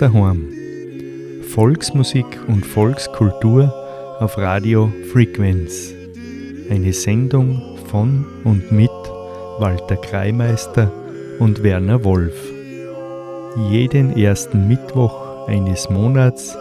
Daheim. 0.00 0.48
Volksmusik 1.54 2.26
und 2.48 2.64
Volkskultur 2.64 3.74
auf 4.18 4.38
Radio 4.38 4.92
Frequenz. 5.12 5.92
Eine 6.70 6.92
Sendung 6.92 7.76
von 7.90 8.24
und 8.44 8.72
mit 8.72 8.90
Walter 9.58 9.96
Kreimeister 9.96 10.90
und 11.38 11.62
Werner 11.62 12.02
Wolf. 12.04 12.34
Jeden 13.70 14.16
ersten 14.16 14.68
Mittwoch 14.68 15.48
eines 15.48 15.90
Monats 15.90 16.56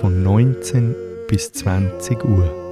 von 0.00 0.22
19 0.22 0.94
bis 1.28 1.52
20 1.52 2.24
Uhr. 2.24 2.62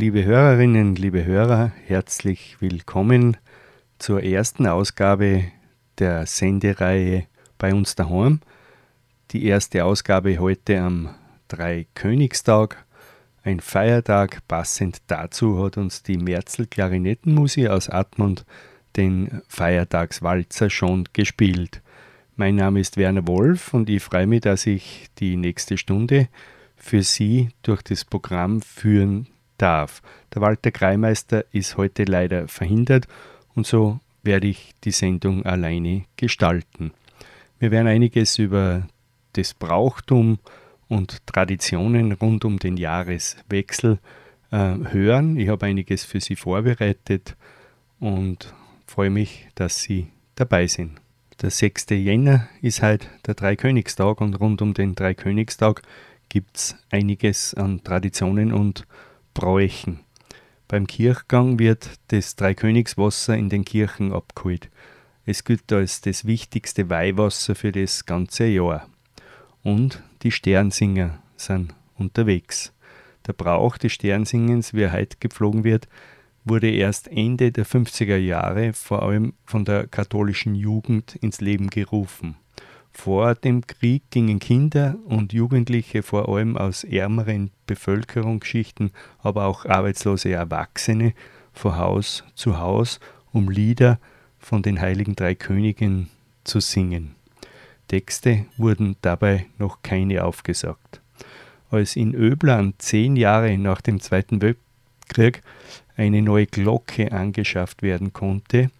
Liebe 0.00 0.24
Hörerinnen, 0.24 0.96
liebe 0.96 1.26
Hörer, 1.26 1.72
herzlich 1.86 2.56
willkommen 2.60 3.36
zur 3.98 4.22
ersten 4.22 4.66
Ausgabe 4.66 5.44
der 5.98 6.24
Sendereihe 6.24 7.26
bei 7.58 7.74
uns 7.74 7.96
daheim. 7.96 8.40
Die 9.32 9.44
erste 9.44 9.84
Ausgabe 9.84 10.38
heute 10.38 10.80
am 10.80 11.10
Dreikönigstag, 11.48 12.82
ein 13.42 13.60
Feiertag. 13.60 14.38
Passend 14.48 15.02
dazu 15.06 15.62
hat 15.62 15.76
uns 15.76 16.02
die 16.02 16.16
Merzel 16.16 16.66
Klarinettenmusik 16.66 17.68
aus 17.68 17.90
Admont 17.90 18.46
den 18.96 19.42
Feiertagswalzer 19.48 20.70
schon 20.70 21.10
gespielt. 21.12 21.82
Mein 22.36 22.54
Name 22.54 22.80
ist 22.80 22.96
Werner 22.96 23.28
Wolf 23.28 23.74
und 23.74 23.90
ich 23.90 24.02
freue 24.02 24.26
mich, 24.26 24.40
dass 24.40 24.64
ich 24.64 25.10
die 25.18 25.36
nächste 25.36 25.76
Stunde 25.76 26.30
für 26.74 27.02
Sie 27.02 27.50
durch 27.60 27.82
das 27.82 28.06
Programm 28.06 28.62
führen 28.62 29.26
darf. 29.60 30.02
Der 30.34 30.42
Walter 30.42 30.70
Kreimeister 30.70 31.44
ist 31.52 31.76
heute 31.76 32.04
leider 32.04 32.48
verhindert 32.48 33.06
und 33.54 33.66
so 33.66 34.00
werde 34.22 34.48
ich 34.48 34.74
die 34.84 34.90
Sendung 34.90 35.44
alleine 35.44 36.04
gestalten. 36.16 36.92
Wir 37.58 37.70
werden 37.70 37.88
einiges 37.88 38.38
über 38.38 38.86
das 39.34 39.54
Brauchtum 39.54 40.38
und 40.88 41.26
Traditionen 41.26 42.12
rund 42.12 42.44
um 42.44 42.58
den 42.58 42.76
Jahreswechsel 42.76 43.98
äh, 44.50 44.74
hören. 44.90 45.36
Ich 45.36 45.48
habe 45.48 45.66
einiges 45.66 46.04
für 46.04 46.20
Sie 46.20 46.36
vorbereitet 46.36 47.36
und 48.00 48.52
freue 48.86 49.10
mich, 49.10 49.46
dass 49.54 49.80
Sie 49.80 50.08
dabei 50.34 50.66
sind. 50.66 51.00
Der 51.42 51.50
6. 51.50 51.86
Jänner 51.90 52.48
ist 52.60 52.82
halt 52.82 53.08
der 53.26 53.34
Dreikönigstag 53.34 54.20
und 54.20 54.34
rund 54.40 54.60
um 54.60 54.74
den 54.74 54.94
Dreikönigstag 54.94 55.82
gibt 56.28 56.56
es 56.56 56.76
einiges 56.90 57.54
an 57.54 57.82
Traditionen 57.82 58.52
und 58.52 58.86
Bräuchen. 59.34 60.00
Beim 60.68 60.86
Kirchgang 60.86 61.58
wird 61.58 61.90
das 62.08 62.36
Dreikönigswasser 62.36 63.36
in 63.36 63.48
den 63.48 63.64
Kirchen 63.64 64.12
abgeholt. 64.12 64.70
Es 65.26 65.44
gilt 65.44 65.72
als 65.72 66.00
das 66.00 66.24
wichtigste 66.24 66.88
Weihwasser 66.90 67.54
für 67.54 67.72
das 67.72 68.06
ganze 68.06 68.46
Jahr. 68.46 68.88
Und 69.62 70.02
die 70.22 70.30
Sternsinger 70.30 71.22
sind 71.36 71.74
unterwegs. 71.96 72.72
Der 73.26 73.32
Brauch 73.32 73.76
des 73.78 73.92
Sternsingens, 73.92 74.74
wie 74.74 74.82
er 74.82 74.92
heute 74.92 75.16
gepflogen 75.20 75.64
wird, 75.64 75.88
wurde 76.44 76.70
erst 76.70 77.08
Ende 77.08 77.52
der 77.52 77.66
50er 77.66 78.16
Jahre 78.16 78.72
vor 78.72 79.02
allem 79.02 79.34
von 79.44 79.64
der 79.64 79.86
katholischen 79.86 80.54
Jugend 80.54 81.16
ins 81.16 81.40
Leben 81.40 81.68
gerufen. 81.70 82.36
Vor 83.02 83.34
dem 83.34 83.66
Krieg 83.66 84.02
gingen 84.10 84.40
Kinder 84.40 84.94
und 85.06 85.32
Jugendliche 85.32 86.02
vor 86.02 86.28
allem 86.28 86.58
aus 86.58 86.84
ärmeren 86.84 87.50
Bevölkerungsschichten, 87.66 88.90
aber 89.20 89.46
auch 89.46 89.64
arbeitslose 89.64 90.30
Erwachsene 90.30 91.14
von 91.54 91.78
Haus 91.78 92.24
zu 92.34 92.58
Haus, 92.58 93.00
um 93.32 93.48
Lieder 93.48 93.98
von 94.38 94.60
den 94.60 94.82
heiligen 94.82 95.16
drei 95.16 95.34
Königen 95.34 96.10
zu 96.44 96.60
singen. 96.60 97.14
Texte 97.88 98.44
wurden 98.58 98.96
dabei 99.00 99.46
noch 99.56 99.80
keine 99.80 100.22
aufgesagt. 100.22 101.00
Als 101.70 101.96
in 101.96 102.14
Öblan 102.14 102.74
zehn 102.76 103.16
Jahre 103.16 103.56
nach 103.56 103.80
dem 103.80 104.00
Zweiten 104.00 104.42
Weltkrieg 104.42 105.40
eine 105.96 106.20
neue 106.20 106.46
Glocke 106.46 107.12
angeschafft 107.12 107.82
werden 107.82 108.12
konnte, 108.12 108.70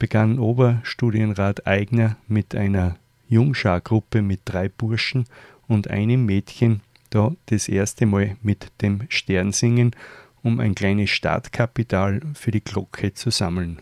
begann 0.00 0.40
Oberstudienrat 0.40 1.68
Eigner 1.68 2.16
mit 2.26 2.56
einer 2.56 2.96
Jungschargruppe 3.32 4.20
mit 4.20 4.40
drei 4.44 4.68
Burschen 4.68 5.24
und 5.66 5.88
einem 5.88 6.26
Mädchen 6.26 6.82
da 7.08 7.32
das 7.46 7.68
erste 7.68 8.04
Mal 8.04 8.36
mit 8.42 8.70
dem 8.82 9.04
Sternsingen, 9.08 9.96
um 10.42 10.60
ein 10.60 10.74
kleines 10.74 11.10
Startkapital 11.10 12.20
für 12.34 12.50
die 12.50 12.62
Glocke 12.62 13.14
zu 13.14 13.30
sammeln. 13.30 13.78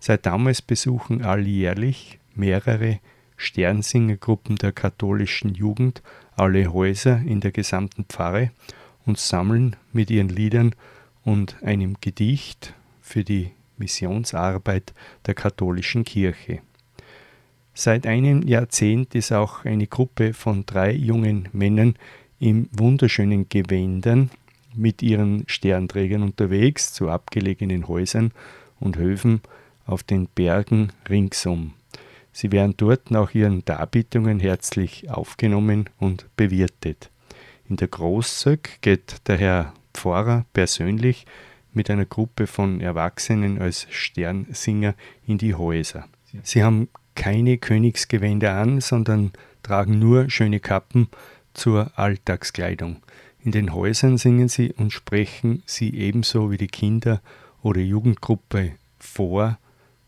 Seit 0.00 0.26
damals 0.26 0.60
besuchen 0.60 1.22
alljährlich 1.22 2.18
mehrere 2.34 3.00
Sternsingergruppen 3.36 4.56
der 4.56 4.72
katholischen 4.72 5.54
Jugend 5.54 6.02
alle 6.36 6.70
Häuser 6.72 7.22
in 7.24 7.40
der 7.40 7.52
gesamten 7.52 8.04
Pfarre 8.04 8.50
und 9.06 9.18
sammeln 9.18 9.76
mit 9.92 10.10
ihren 10.10 10.28
Liedern 10.28 10.74
und 11.24 11.62
einem 11.62 11.96
Gedicht 12.00 12.74
für 13.00 13.24
die 13.24 13.52
Missionsarbeit 13.78 14.92
der 15.26 15.34
katholischen 15.34 16.04
Kirche. 16.04 16.60
Seit 17.80 18.08
einem 18.08 18.42
Jahrzehnt 18.42 19.14
ist 19.14 19.30
auch 19.30 19.64
eine 19.64 19.86
Gruppe 19.86 20.34
von 20.34 20.66
drei 20.66 20.90
jungen 20.90 21.48
Männern 21.52 21.94
in 22.40 22.68
wunderschönen 22.72 23.48
Gewändern 23.48 24.30
mit 24.74 25.00
ihren 25.00 25.44
Sternträgern 25.46 26.24
unterwegs 26.24 26.92
zu 26.92 27.08
abgelegenen 27.08 27.86
Häusern 27.86 28.32
und 28.80 28.96
Höfen 28.96 29.42
auf 29.86 30.02
den 30.02 30.26
Bergen 30.26 30.88
ringsum. 31.08 31.74
Sie 32.32 32.50
werden 32.50 32.74
dort 32.76 33.12
nach 33.12 33.32
ihren 33.32 33.64
Darbietungen 33.64 34.40
herzlich 34.40 35.08
aufgenommen 35.08 35.88
und 36.00 36.26
bewirtet. 36.34 37.10
In 37.68 37.76
der 37.76 37.86
Großzöck 37.86 38.78
geht 38.80 39.28
der 39.28 39.36
Herr 39.36 39.72
Pfarrer 39.94 40.46
persönlich 40.52 41.26
mit 41.72 41.90
einer 41.90 42.06
Gruppe 42.06 42.48
von 42.48 42.80
Erwachsenen 42.80 43.60
als 43.60 43.86
Sternsinger 43.88 44.96
in 45.28 45.38
die 45.38 45.54
Häuser. 45.54 46.08
Sie 46.42 46.64
haben 46.64 46.88
keine 47.18 47.58
Königsgewänder 47.58 48.54
an, 48.54 48.80
sondern 48.80 49.32
tragen 49.64 49.98
nur 49.98 50.30
schöne 50.30 50.60
Kappen 50.60 51.08
zur 51.52 51.90
Alltagskleidung. 51.98 53.02
In 53.44 53.50
den 53.50 53.74
Häusern 53.74 54.18
singen 54.18 54.48
sie 54.48 54.72
und 54.72 54.92
sprechen 54.92 55.62
sie 55.66 55.92
ebenso 55.94 56.50
wie 56.50 56.56
die 56.56 56.68
Kinder 56.68 57.20
oder 57.60 57.80
Jugendgruppe 57.80 58.72
vor, 59.00 59.58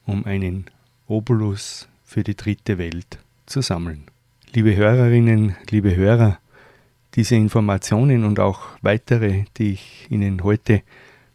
um 0.07 0.25
einen 0.25 0.67
Obolus 1.09 1.89
für 2.05 2.23
die 2.23 2.37
dritte 2.37 2.79
Welt 2.79 3.19
zu 3.45 3.61
sammeln. 3.61 4.05
Liebe 4.55 4.77
Hörerinnen, 4.77 5.57
liebe 5.69 5.95
Hörer, 5.97 6.39
diese 7.17 7.35
Informationen 7.35 8.25
und 8.25 8.39
auch 8.39 8.61
weitere, 8.83 9.45
die 9.57 9.73
ich 9.73 10.07
Ihnen 10.11 10.45
heute 10.45 10.83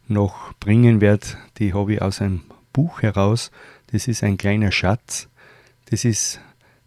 noch 0.08 0.54
bringen 0.54 1.02
werde, 1.02 1.28
die 1.58 1.74
habe 1.74 1.96
ich 1.96 2.02
aus 2.02 2.22
einem 2.22 2.44
Buch 2.72 3.02
heraus. 3.02 3.52
Das 3.92 4.08
ist 4.08 4.24
ein 4.24 4.38
kleiner 4.38 4.72
Schatz, 4.72 5.28
das 5.86 6.06
ist 6.06 6.40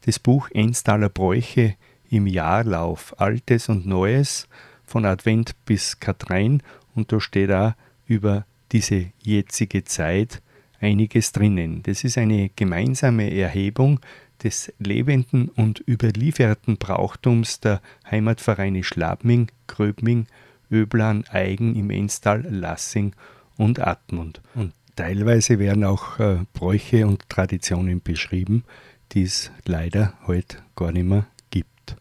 das 0.02 0.18
Buch 0.18 0.48
Enstaler 0.52 1.08
Bräuche 1.08 1.76
im 2.10 2.26
Jahrlauf, 2.26 3.18
Altes 3.20 3.68
und 3.68 3.86
Neues, 3.86 4.48
von 4.84 5.04
Advent 5.04 5.54
bis 5.66 6.00
Katrein. 6.00 6.62
Und 6.94 7.12
da 7.12 7.20
steht 7.20 7.52
auch 7.52 7.74
über 8.06 8.46
diese 8.72 9.06
jetzige 9.22 9.84
Zeit 9.84 10.42
einiges 10.80 11.32
drinnen. 11.32 11.82
Das 11.82 12.04
ist 12.04 12.18
eine 12.18 12.50
gemeinsame 12.56 13.30
Erhebung 13.30 14.00
des 14.42 14.72
lebenden 14.78 15.48
und 15.48 15.82
überlieferten 15.86 16.76
Brauchtums 16.76 17.60
der 17.60 17.80
Heimatvereine 18.10 18.84
Schlabming, 18.84 19.50
Gröbming, 19.66 20.26
Öblan, 20.70 21.24
Eigen 21.28 21.74
im 21.74 21.90
Enstal, 21.90 22.46
Lassing 22.48 23.14
und 23.56 23.80
Admund. 23.80 24.40
Und 24.54 24.72
teilweise 24.98 25.60
werden 25.60 25.84
auch 25.84 26.18
äh, 26.18 26.38
Bräuche 26.52 27.06
und 27.06 27.28
Traditionen 27.28 28.02
beschrieben, 28.02 28.64
die 29.12 29.22
es 29.22 29.52
leider 29.64 30.14
heute 30.26 30.58
gar 30.74 30.90
nicht 30.90 31.04
mehr 31.04 31.26
gibt. 31.50 31.96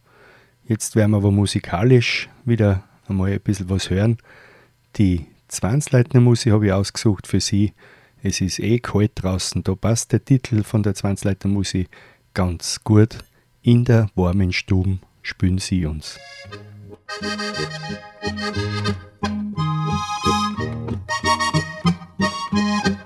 Jetzt 0.65 0.95
werden 0.95 1.11
wir 1.11 1.17
aber 1.17 1.31
musikalisch 1.31 2.27
wieder 2.43 2.83
einmal 3.07 3.31
ein 3.31 3.39
bisschen 3.39 3.69
was 3.69 3.91
hören. 3.91 4.17
Die 4.95 5.27
Zwanzleitnermusik 5.47 6.51
habe 6.51 6.65
ich 6.65 6.73
ausgesucht 6.73 7.27
für 7.27 7.39
Sie. 7.39 7.73
Es 8.23 8.41
ist 8.41 8.57
eh 8.57 8.79
kalt 8.79 9.11
draußen, 9.13 9.63
da 9.63 9.75
passt 9.75 10.11
der 10.11 10.25
Titel 10.25 10.63
von 10.63 10.81
der 10.81 10.95
Zwanzleitnermusik 10.95 11.89
ganz 12.33 12.83
gut. 12.83 13.19
In 13.61 13.85
der 13.85 14.09
warmen 14.15 14.51
Stube 14.51 14.97
spülen 15.21 15.59
Sie 15.59 15.85
uns. 15.85 16.19
Musik 17.21 17.97
Thank 22.51 22.87
you. 22.87 22.96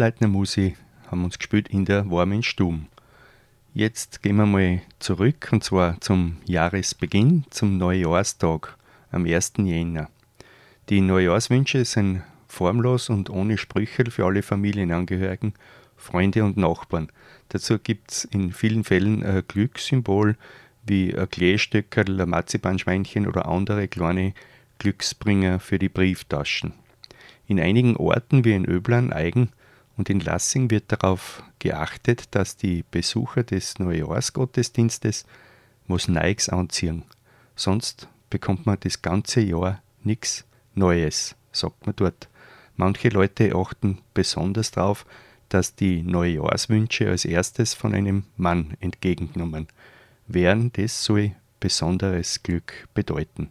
Hansleitner 0.00 0.28
Musi 0.28 0.76
haben 1.10 1.24
uns 1.24 1.36
gespielt 1.36 1.68
in 1.68 1.84
der 1.84 2.10
warmen 2.10 2.42
Stube. 2.42 2.86
Jetzt 3.74 4.22
gehen 4.22 4.36
wir 4.36 4.46
mal 4.46 4.80
zurück 4.98 5.50
und 5.52 5.62
zwar 5.62 6.00
zum 6.00 6.38
Jahresbeginn, 6.46 7.44
zum 7.50 7.76
Neujahrstag 7.76 8.78
am 9.12 9.26
1. 9.26 9.52
Jänner. 9.58 10.08
Die 10.88 11.02
Neujahrswünsche 11.02 11.84
sind 11.84 12.22
formlos 12.48 13.10
und 13.10 13.28
ohne 13.28 13.58
Sprüche 13.58 14.10
für 14.10 14.24
alle 14.24 14.40
Familienangehörigen, 14.42 15.52
Freunde 15.98 16.44
und 16.44 16.56
Nachbarn. 16.56 17.12
Dazu 17.50 17.78
gibt 17.78 18.10
es 18.10 18.24
in 18.24 18.52
vielen 18.52 18.84
Fällen 18.84 19.22
ein 19.22 19.42
Glückssymbol 19.46 20.38
wie 20.86 21.14
ein 21.14 21.28
Kleestöckerl, 21.28 22.18
ein 22.22 22.30
Marzipanschweinchen 22.30 23.26
oder 23.26 23.44
andere 23.44 23.86
kleine 23.86 24.32
Glücksbringer 24.78 25.60
für 25.60 25.78
die 25.78 25.90
Brieftaschen. 25.90 26.72
In 27.46 27.60
einigen 27.60 27.96
Orten 27.96 28.46
wie 28.46 28.54
in 28.54 28.64
Öblan, 28.64 29.12
Eigen 29.12 29.50
und 30.00 30.08
in 30.08 30.20
Lassing 30.20 30.70
wird 30.70 30.84
darauf 30.90 31.42
geachtet, 31.58 32.28
dass 32.30 32.56
die 32.56 32.86
Besucher 32.90 33.42
des 33.42 33.78
Neujahrsgottesdienstes 33.78 35.26
was 35.88 36.08
Neues 36.08 36.48
anziehen. 36.48 37.02
Sonst 37.54 38.08
bekommt 38.30 38.64
man 38.64 38.78
das 38.80 39.02
ganze 39.02 39.42
Jahr 39.42 39.82
nichts 40.02 40.46
Neues, 40.74 41.36
sagt 41.52 41.84
man 41.84 41.94
dort. 41.96 42.30
Manche 42.76 43.10
Leute 43.10 43.54
achten 43.54 43.98
besonders 44.14 44.70
darauf, 44.70 45.04
dass 45.50 45.74
die 45.74 46.00
Neujahrswünsche 46.00 47.10
als 47.10 47.26
erstes 47.26 47.74
von 47.74 47.92
einem 47.92 48.24
Mann 48.38 48.78
entgegengenommen 48.80 49.68
werden. 50.26 50.72
Das 50.72 51.04
soll 51.04 51.32
besonderes 51.60 52.42
Glück 52.42 52.88
bedeuten. 52.94 53.50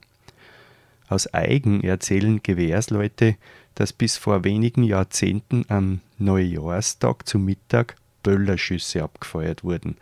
Aus 1.10 1.32
Eigen 1.32 1.84
erzählen 1.84 2.41
Gewährsleute, 2.41 3.38
dass 3.75 3.94
bis 3.94 4.18
vor 4.18 4.44
wenigen 4.44 4.82
Jahrzehnten 4.82 5.65
am 5.68 6.01
Neujahrstag 6.20 7.28
zu 7.28 7.40
Mittag 7.40 7.96
Böllerschüsse 8.24 9.04
abgefeuert 9.04 9.64
wurden. 9.64 9.98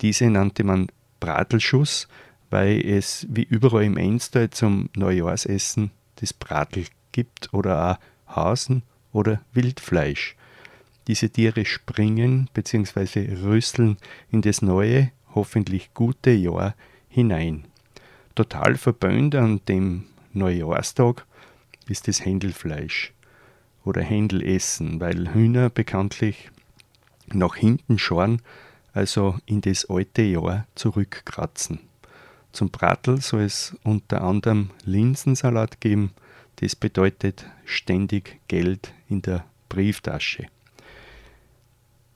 Diese 0.00 0.30
nannte 0.30 0.64
man 0.64 0.86
Bratelschuss, 1.20 2.08
weil 2.50 2.80
es 2.86 3.26
wie 3.28 3.42
überall 3.42 3.84
im 3.84 3.96
Enstal 3.96 4.50
zum 4.50 4.88
Neujahrsessen 4.94 5.90
das 6.16 6.32
Bratel 6.32 6.86
gibt 7.12 7.52
oder 7.52 7.98
auch 8.26 8.34
Hasen 8.34 8.82
oder 9.12 9.40
Wildfleisch. 9.52 10.36
Diese 11.08 11.30
Tiere 11.30 11.64
springen 11.64 12.48
bzw. 12.54 13.34
rüsseln 13.42 13.96
in 14.30 14.42
das 14.42 14.62
neue, 14.62 15.10
hoffentlich 15.34 15.92
gute 15.94 16.30
Jahr 16.30 16.74
hinein. 17.08 17.64
Total 18.34 18.76
verböhnt 18.76 19.34
an 19.34 19.60
dem 19.66 20.04
Neujahrstag 20.32 21.26
ist 21.88 22.08
das 22.08 22.24
Händelfleisch 22.24 23.12
oder 23.86 24.02
Händelessen, 24.02 25.00
weil 25.00 25.32
Hühner 25.32 25.70
bekanntlich 25.70 26.50
nach 27.32 27.56
hinten 27.56 27.98
schauen, 27.98 28.42
also 28.92 29.36
in 29.46 29.60
das 29.62 29.88
alte 29.88 30.22
Jahr 30.22 30.66
zurückkratzen. 30.74 31.80
Zum 32.52 32.70
Bratel 32.70 33.20
soll 33.20 33.42
es 33.42 33.76
unter 33.84 34.22
anderem 34.22 34.70
Linsensalat 34.84 35.80
geben, 35.80 36.12
das 36.56 36.74
bedeutet 36.74 37.46
ständig 37.64 38.40
Geld 38.48 38.92
in 39.08 39.22
der 39.22 39.44
Brieftasche. 39.68 40.46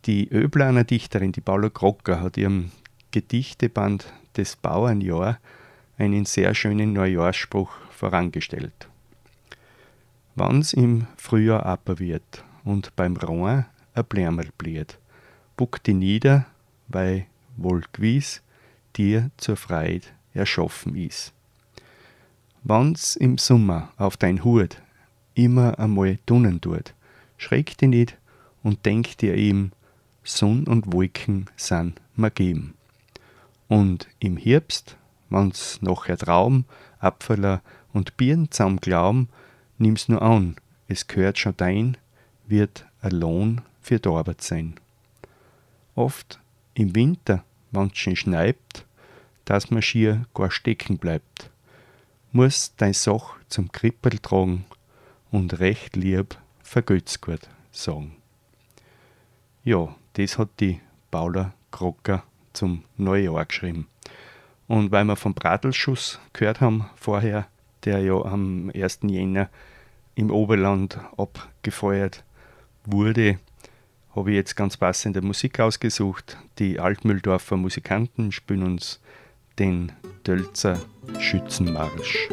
Die 0.07 0.31
Öblaner 0.33 0.85
Dichterin, 0.85 1.33
die 1.33 1.43
Paula 1.43 1.69
Krocker, 1.69 2.21
hat 2.21 2.39
ihrem 2.39 2.73
Gedichteband 3.11 4.13
des 4.37 4.57
Bauernjahr 4.57 5.39
einen 5.99 6.25
sehr 6.25 6.55
schönen 6.55 6.95
Neujahrsspruch 6.95 7.71
vorangestellt. 7.91 8.90
Wann's 10.41 10.73
im 10.73 11.07
Frühjahr 11.19 11.67
aper 11.67 11.99
wird 11.99 12.45
und 12.65 12.97
beim 12.97 13.15
Rohr 13.15 13.67
a 13.93 14.01
Blärmerl 14.01 14.49
bliet, 14.57 14.99
buck 15.59 15.83
die 15.83 15.93
nieder, 15.93 16.47
weil 16.89 17.27
wohl 17.59 17.83
gewiss 17.93 18.41
dir 18.97 19.31
zur 19.37 19.59
Freud 19.59 20.07
erschaffen 20.33 20.97
is. 20.97 21.35
Wann's 22.63 23.17
im 23.17 23.37
Sommer 23.37 23.93
auf 23.99 24.17
dein 24.17 24.43
Hut 24.43 24.81
immer 25.35 25.79
einmal 25.79 26.17
tunnen 26.25 26.59
tut, 26.63 26.95
schreck 27.37 27.77
dich 27.77 27.91
nicht 27.91 28.17
und 28.63 28.87
denk 28.87 29.19
dir 29.19 29.35
eben, 29.35 29.73
Sonn 30.25 30.65
und 30.65 30.91
Wolken 30.91 31.51
san 31.57 31.93
mir 32.17 32.31
geben. 32.31 32.73
Und 33.69 34.09
im 34.21 34.39
Herbst, 34.39 34.97
wann's 35.29 35.83
nachher 35.83 36.17
Traum, 36.17 36.65
Apfeler 36.99 37.61
und 37.93 38.17
Birn 38.17 38.51
zusammen 38.51 38.79
glauben, 38.79 39.29
nimm's 39.81 40.09
nur 40.09 40.23
an, 40.23 40.57
es 40.89 41.07
gehört 41.07 41.39
schon 41.39 41.57
dein, 41.57 41.97
wird 42.47 42.87
ein 43.01 43.13
Lohn 43.13 43.63
für 43.81 43.99
die 43.99 44.09
Arbeit 44.09 44.43
sein. 44.43 44.79
Oft 45.95 46.39
im 46.75 46.95
Winter, 46.95 47.45
wann's 47.71 47.99
schon 47.99 48.17
schneibt, 48.17 48.85
dass 49.45 49.71
man 49.71 49.83
schier 49.83 50.27
gar 50.35 50.51
stecken 50.51 50.99
bleibt, 50.99 51.51
muss 52.33 52.75
dein 52.77 52.93
Sach 52.93 53.37
zum 53.49 53.73
Krippel 53.73 54.19
tragen 54.19 54.65
und 55.31 55.59
recht 55.59 55.97
lieb 55.97 56.37
vergötz 56.63 57.21
gut 57.21 57.49
sagen. 57.73 58.17
Ja, 59.65 59.95
das 60.15 60.39
hat 60.39 60.49
die 60.61 60.81
Paula 61.11 61.53
Krocker 61.71 62.23
zum 62.53 62.85
Neujahr 62.97 63.45
geschrieben. 63.45 63.89
Und 64.69 64.93
weil 64.93 65.05
wir 65.05 65.17
vom 65.17 65.35
Bratelschuss 65.35 66.21
gehört 66.33 66.61
haben 66.61 66.89
vorher, 66.95 67.49
der 67.85 68.01
ja 68.01 68.15
am 68.15 68.71
1. 68.75 69.01
Jänner 69.05 69.49
im 70.15 70.31
Oberland 70.31 70.99
abgefeuert 71.17 72.25
wurde, 72.85 73.39
habe 74.15 74.31
ich 74.31 74.37
jetzt 74.37 74.57
ganz 74.57 74.77
passende 74.77 75.23
Musik 75.23 75.61
ausgesucht. 75.61 76.37
Die 76.59 76.81
Altmühldorfer 76.81 77.57
Musikanten 77.57 78.33
spielen 78.33 78.65
uns 78.65 79.01
den 79.59 79.93
Dölzer 80.27 80.81
Schützenmarsch. 81.19 82.29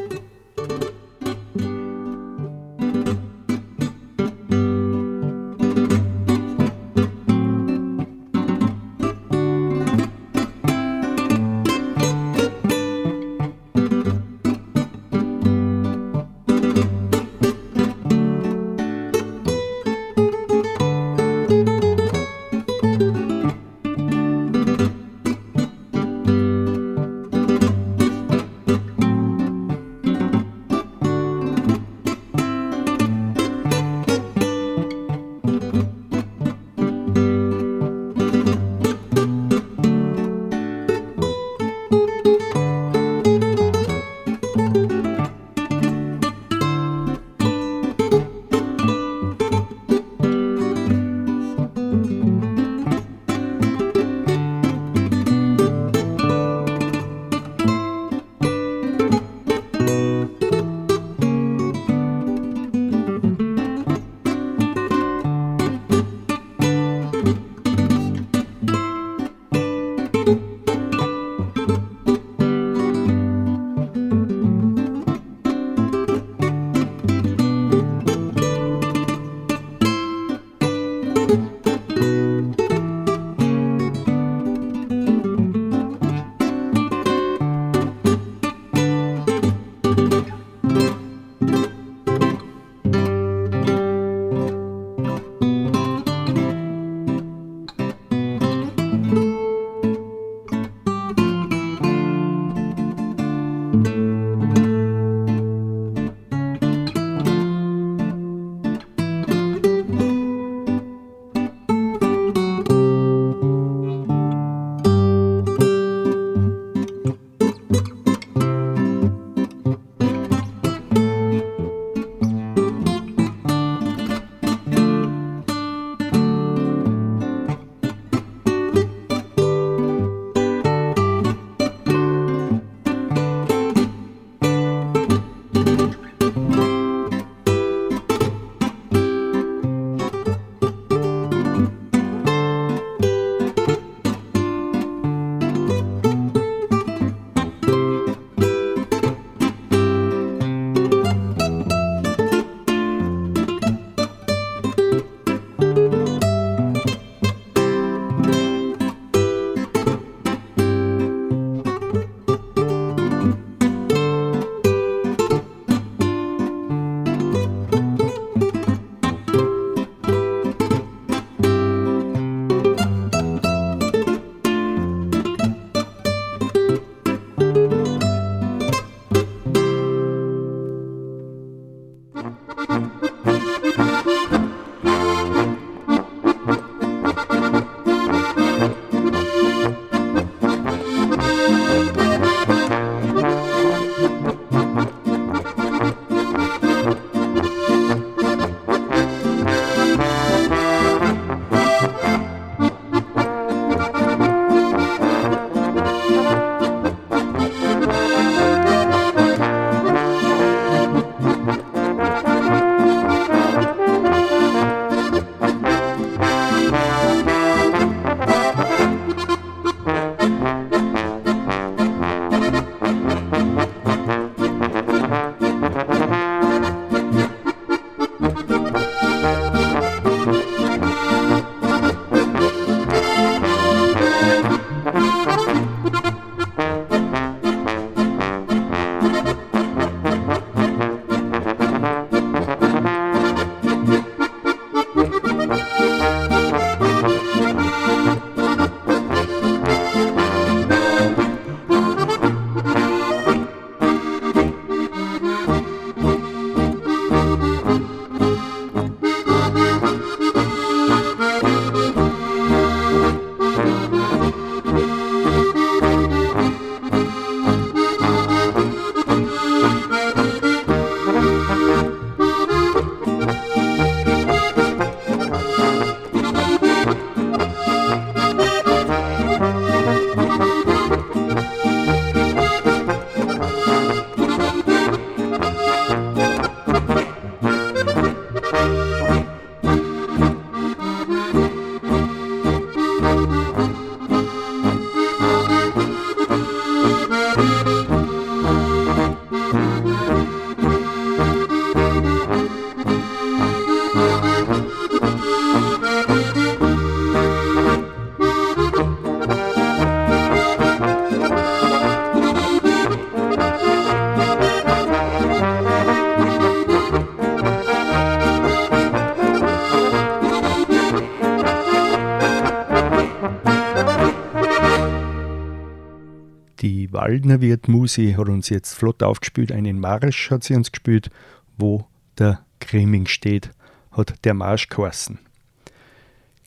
Waldner 327.17 327.41
Wirt 327.41 327.67
Musi 327.67 328.13
hat 328.15 328.29
uns 328.29 328.49
jetzt 328.49 328.75
flott 328.75 329.01
aufgespielt. 329.01 329.51
Einen 329.51 329.79
Marsch 329.79 330.29
hat 330.29 330.43
sie 330.43 330.53
uns 330.53 330.71
gespielt, 330.71 331.09
wo 331.57 331.87
der 332.19 332.45
Grimming 332.59 333.07
steht, 333.07 333.49
hat 333.89 334.23
der 334.23 334.35
Marsch 334.35 334.69
geheißen. 334.69 335.17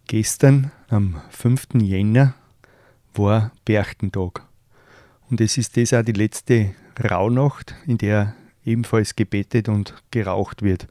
Gestern, 0.06 0.70
am 0.88 1.20
5. 1.30 1.74
Jänner, 1.82 2.34
war 3.14 3.50
Berchtentag. 3.64 4.42
Und 5.28 5.40
es 5.40 5.58
ist 5.58 5.76
das 5.76 5.92
auch 5.92 6.04
die 6.04 6.12
letzte 6.12 6.76
Rauhnacht, 7.02 7.74
in 7.88 7.98
der 7.98 8.36
ebenfalls 8.64 9.16
gebetet 9.16 9.68
und 9.68 10.00
geraucht 10.12 10.62
wird. 10.62 10.86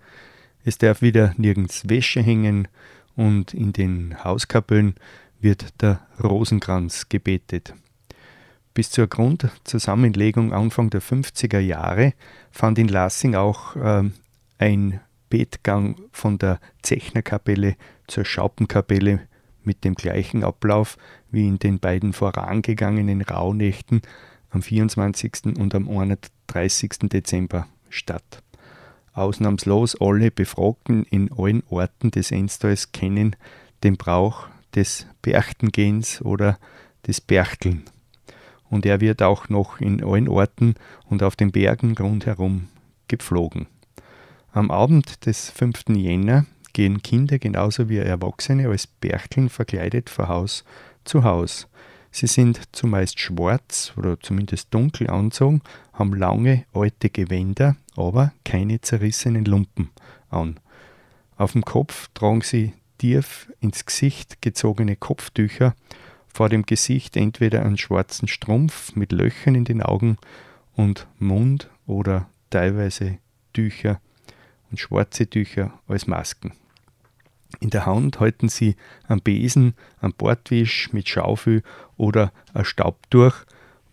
Es 0.65 0.78
darf 0.78 1.02
wieder 1.02 1.34
nirgends 1.38 1.88
Wäsche 1.88 2.22
hängen 2.22 2.68
und 3.15 3.54
in 3.54 3.72
den 3.72 4.26
Hauskapellen 4.26 4.96
wird 5.39 5.82
der 5.82 6.06
Rosenkranz 6.22 7.08
gebetet. 7.08 7.74
Bis 8.80 8.92
zur 8.92 9.08
Grundzusammenlegung 9.08 10.54
Anfang 10.54 10.89
der 10.89 11.02
50er 11.02 11.60
Jahre 11.60 12.13
fand 12.50 12.80
in 12.80 12.88
Lassing 12.88 13.36
auch 13.36 13.76
äh, 13.76 14.10
ein 14.58 15.02
Betgang 15.30 15.98
von 16.13 16.38
der 16.38 16.62
Zechnerkapelle 16.82 17.76
zur 18.08 18.24
Schaupenkapelle 18.24 19.28
mit 19.65 19.84
dem 19.84 19.96
gleichen 19.96 20.46
Ablauf 20.46 20.98
wie 21.30 21.46
in 21.46 21.60
den 21.60 21.80
beiden 21.80 22.13
vorangegangenen 22.13 23.22
Rauhnächten 23.22 24.02
am 24.50 24.62
24. 24.62 25.58
und 25.58 25.76
am 25.76 25.89
31. 25.89 27.00
Dezember 27.10 27.68
statt. 27.89 28.42
Ausnahmslos 29.12 30.00
alle 30.00 30.32
Befragten 30.32 31.04
in 31.04 31.34
allen 31.34 31.63
Orten 31.68 32.12
des 32.12 32.32
Enstal 32.32 32.78
kennen 32.94 33.36
den 33.84 33.98
Brauch 33.98 34.48
des 34.74 35.06
Berchtengehens 35.22 36.22
oder 36.22 36.58
des 37.06 37.20
Berchteln 37.20 37.84
und 38.69 38.86
er 38.86 39.01
wird 39.01 39.21
auch 39.21 39.49
noch 39.49 39.79
in 39.79 40.03
allen 40.03 40.27
Orten 40.27 40.75
und 41.05 41.23
auf 41.23 41.36
den 41.36 41.51
Bergen 41.51 41.97
rundherum 41.97 42.67
gepflogen. 43.08 43.67
Am 44.51 44.71
Abend 44.71 45.25
des 45.25 45.49
5. 45.51 45.89
Jänner 45.89 46.45
gehen 46.73 47.01
Kinder 47.01 47.39
genauso 47.39 47.89
wie 47.89 47.97
Erwachsene 47.97 48.69
als 48.69 48.88
Berchteln 48.88 49.49
verkleidet 49.49 50.10
von 50.10 50.27
Haus 50.27 50.63
zu 51.03 51.23
Haus. 51.23 51.67
Sie 52.12 52.27
sind 52.27 52.62
zumeist 52.71 53.19
schwarz 53.19 53.93
oder 53.95 54.19
zumindest 54.19 54.73
dunkel 54.73 55.10
anzogen, 55.10 55.62
haben 55.93 56.13
lange 56.15 56.65
alte 56.73 57.10
Gewänder, 57.10 57.75
aber 57.95 58.34
keine 58.43 58.82
zerrissenen 58.82 59.45
Lumpen 59.45 59.91
an. 60.29 60.60
Auf 61.38 61.51
dem 61.53 61.63
Kopf 61.63 62.10
tragen 62.13 62.41
sie 62.41 62.73
tief 62.97 63.51
ins 63.60 63.86
Gesicht 63.86 64.41
gezogene 64.41 64.95
Kopftücher 64.95 65.75
vor 66.34 66.50
dem 66.50 66.65
Gesicht 66.65 67.18
entweder 67.18 67.63
einen 67.63 67.78
schwarzen 67.78 68.28
Strumpf 68.28 68.96
mit 68.96 69.12
Löchern 69.12 69.56
in 69.56 69.65
den 69.65 69.82
Augen 69.82 70.18
und 70.76 71.08
Mund 71.18 71.70
oder 71.86 72.30
teilweise 72.50 73.18
Tücher 73.54 74.00
und 74.72 74.80
schwarze 74.80 75.28
Tücher 75.28 75.80
als 75.88 76.08
Masken. 76.08 76.54
In 77.60 77.72
der 77.72 77.86
Hand 77.86 78.20
halten 78.20 78.48
sie 78.48 78.76
einen 79.08 79.22
Besen, 79.22 79.74
einen 80.02 80.13
Bordwisch 80.13 80.94
mit 80.94 81.10
Schaufel 81.10 81.63
oder 81.98 82.32
ein 82.54 82.63
Staubtuch, 82.63 83.34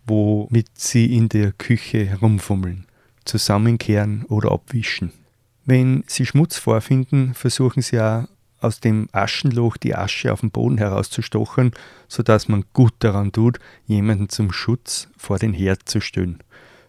womit 0.05 0.67
sie 0.75 1.15
in 1.15 1.27
der 1.27 1.51
Küche 1.51 2.05
herumfummeln, 2.05 2.85
zusammenkehren 3.25 4.23
oder 4.25 4.51
abwischen. 4.51 5.11
Wenn 5.65 6.03
sie 6.07 6.25
Schmutz 6.25 6.57
vorfinden, 6.57 7.33
versuchen 7.33 7.81
sie 7.81 7.99
auch 7.99 8.27
aus 8.61 8.79
dem 8.79 9.07
Aschenloch 9.11 9.77
die 9.77 9.95
Asche 9.95 10.33
auf 10.33 10.41
den 10.41 10.51
Boden 10.51 10.77
herauszustochern, 10.77 11.71
sodass 12.07 12.47
man 12.47 12.65
gut 12.73 12.93
daran 12.99 13.31
tut, 13.31 13.59
jemanden 13.85 14.29
zum 14.29 14.51
Schutz 14.51 15.09
vor 15.17 15.39
den 15.39 15.53
Herd 15.53 15.87
zu 15.87 16.01
stellen. 16.01 16.39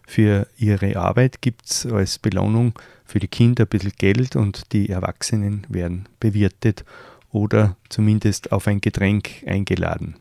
Für 0.07 0.47
ihre 0.57 0.95
Arbeit 0.95 1.41
gibt 1.41 1.65
es 1.69 1.85
als 1.85 2.17
Belohnung 2.17 2.73
für 3.05 3.19
die 3.19 3.27
Kinder 3.27 3.65
ein 3.65 3.69
bisschen 3.69 3.93
Geld 3.97 4.35
und 4.35 4.73
die 4.73 4.89
Erwachsenen 4.89 5.67
werden 5.69 6.09
bewirtet 6.19 6.83
oder 7.31 7.77
zumindest 7.89 8.51
auf 8.51 8.67
ein 8.67 8.81
Getränk 8.81 9.43
eingeladen. 9.45 10.15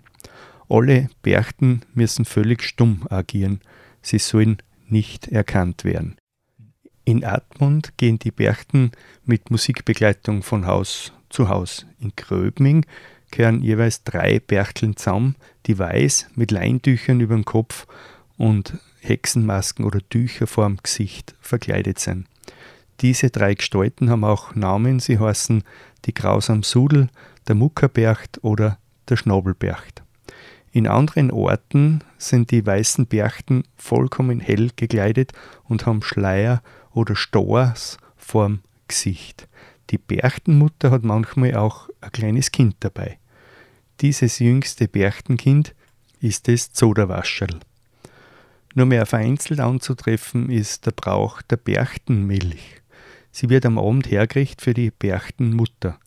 Alle 0.69 1.09
Berchten 1.23 1.83
müssen 1.95 2.27
völlig 2.27 2.63
stumm 2.63 3.07
agieren, 3.09 3.61
sie 4.03 4.19
sollen 4.19 4.59
nicht 4.89 5.29
erkannt 5.29 5.85
werden. 5.85 6.17
In 7.05 7.25
Admund 7.25 7.97
gehen 7.97 8.19
die 8.19 8.31
Berchten 8.31 8.93
mit 9.25 9.51
Musikbegleitung 9.51 10.43
von 10.43 10.67
Haus 10.67 11.15
zu 11.31 11.49
Haus. 11.49 11.87
In 12.01 12.13
Gröbming 12.17 12.85
kehren 13.31 13.63
jeweils 13.63 14.05
drei 14.05 14.41
Berchteln 14.41 14.97
zusammen, 14.97 15.37
die 15.67 15.79
weiß 15.79 16.29
mit 16.35 16.51
Leintüchern 16.51 17.21
über 17.21 17.35
dem 17.35 17.45
Kopf 17.45 17.87
und 18.37 18.79
Hexenmasken 19.01 19.85
oder 19.85 20.01
Tücher 20.09 20.47
vor 20.47 20.67
dem 20.67 20.79
Gesicht 20.83 21.35
verkleidet 21.41 21.99
sind. 21.99 22.27
Diese 23.01 23.31
drei 23.31 23.55
Gestalten 23.55 24.11
haben 24.11 24.25
auch 24.25 24.55
Namen, 24.55 24.99
sie 24.99 25.19
heißen 25.19 25.63
die 26.05 26.15
Grausam 26.15 26.63
Sudel, 26.63 27.09
der 27.47 27.55
Muckerbercht 27.55 28.43
oder 28.43 28.79
der 29.09 29.17
Schnabelbercht. 29.17 30.03
In 30.73 30.87
anderen 30.87 31.31
Orten 31.31 32.05
sind 32.19 32.51
die 32.51 32.65
weißen 32.65 33.07
Berchten 33.07 33.65
vollkommen 33.77 34.41
hell 34.41 34.71
gekleidet 34.77 35.33
und 35.65 35.87
haben 35.87 36.03
Schleier 36.03 36.63
oder 36.93 37.17
Stors 37.17 37.99
vorm 38.17 38.61
Gesicht. 38.87 39.48
Die 39.91 39.99
Berchtenmutter 39.99 40.91
hat 40.91 41.05
manchmal 41.05 41.55
auch 41.55 41.89
ein 42.01 42.13
kleines 42.13 42.53
Kind 42.53 42.77
dabei. 42.81 43.19
Dieses 44.01 44.39
jüngste 44.39 44.87
Berchtenkind 44.87 45.75
ist 46.21 46.49
das 46.49 46.73
Zoderwascherl. 46.73 47.61
Nur 48.75 48.87
mehr 48.87 49.07
vereinzelt 49.07 49.61
anzutreffen 49.61 50.51
ist 50.51 50.87
der 50.87 50.93
Brauch 50.93 51.43
der 51.43 51.57
Berchtenmilch. 51.57 52.83
Sie 53.33 53.49
wird 53.49 53.67
am 53.67 53.79
Abend 53.79 54.11
hergerichtet 54.11 54.63
für 54.63 54.75
die 54.75 54.91
Berchtenmutter. 54.91 55.99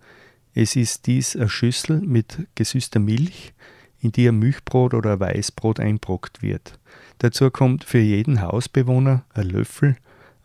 Es 0.53 0.75
ist 0.75 1.07
dies 1.07 1.35
eine 1.35 1.49
Schüssel 1.49 2.01
mit 2.01 2.47
gesüßter 2.55 2.99
Milch, 2.99 3.53
in 3.99 4.11
die 4.11 4.27
ein 4.27 4.39
Milchbrot 4.39 4.93
oder 4.93 5.13
ein 5.13 5.19
Weißbrot 5.19 5.79
einbrockt 5.79 6.41
wird. 6.41 6.79
Dazu 7.19 7.49
kommt 7.51 7.83
für 7.83 7.99
jeden 7.99 8.41
Hausbewohner 8.41 9.25
ein 9.33 9.49
Löffel 9.49 9.95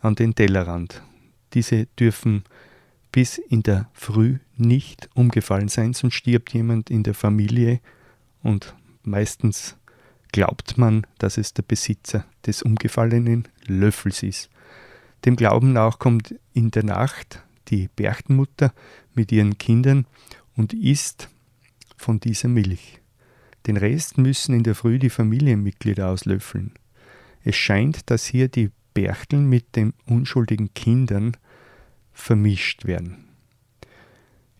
an 0.01 0.14
den 0.14 0.35
Tellerrand. 0.35 1.03
Diese 1.55 1.87
dürfen 1.99 2.44
bis 3.16 3.38
in 3.38 3.62
der 3.62 3.88
Früh 3.94 4.40
nicht 4.59 5.09
umgefallen 5.14 5.68
sein, 5.68 5.94
sonst 5.94 6.16
stirbt 6.16 6.52
jemand 6.52 6.90
in 6.90 7.02
der 7.02 7.14
Familie 7.14 7.81
und 8.42 8.74
meistens 9.05 9.79
glaubt 10.33 10.76
man, 10.76 11.07
dass 11.16 11.38
es 11.38 11.55
der 11.55 11.62
Besitzer 11.62 12.26
des 12.44 12.61
umgefallenen 12.61 13.48
Löffels 13.66 14.22
ist. 14.22 14.50
Dem 15.24 15.35
Glauben 15.35 15.72
nach 15.72 15.98
kommt 15.98 16.35
in 16.52 16.70
der 16.70 16.85
Nacht 16.85 17.42
die 17.68 17.88
Berchtenmutter 17.96 18.74
mit 19.14 19.33
ihren 19.33 19.57
Kindern 19.57 20.05
und 20.55 20.74
isst 20.74 21.31
von 21.96 22.20
dieser 22.20 22.48
Milch. 22.48 23.00
Den 23.66 23.79
Rest 23.79 24.18
müssen 24.18 24.55
in 24.55 24.62
der 24.62 24.74
Früh 24.74 24.98
die 24.98 25.09
Familienmitglieder 25.09 26.11
auslöffeln. 26.11 26.74
Es 27.44 27.57
scheint, 27.57 28.11
dass 28.11 28.26
hier 28.26 28.48
die 28.48 28.72
Berchteln 28.92 29.48
mit 29.48 29.74
den 29.74 29.94
unschuldigen 30.05 30.74
Kindern 30.74 31.35
vermischt 32.16 32.87
werden. 32.87 33.24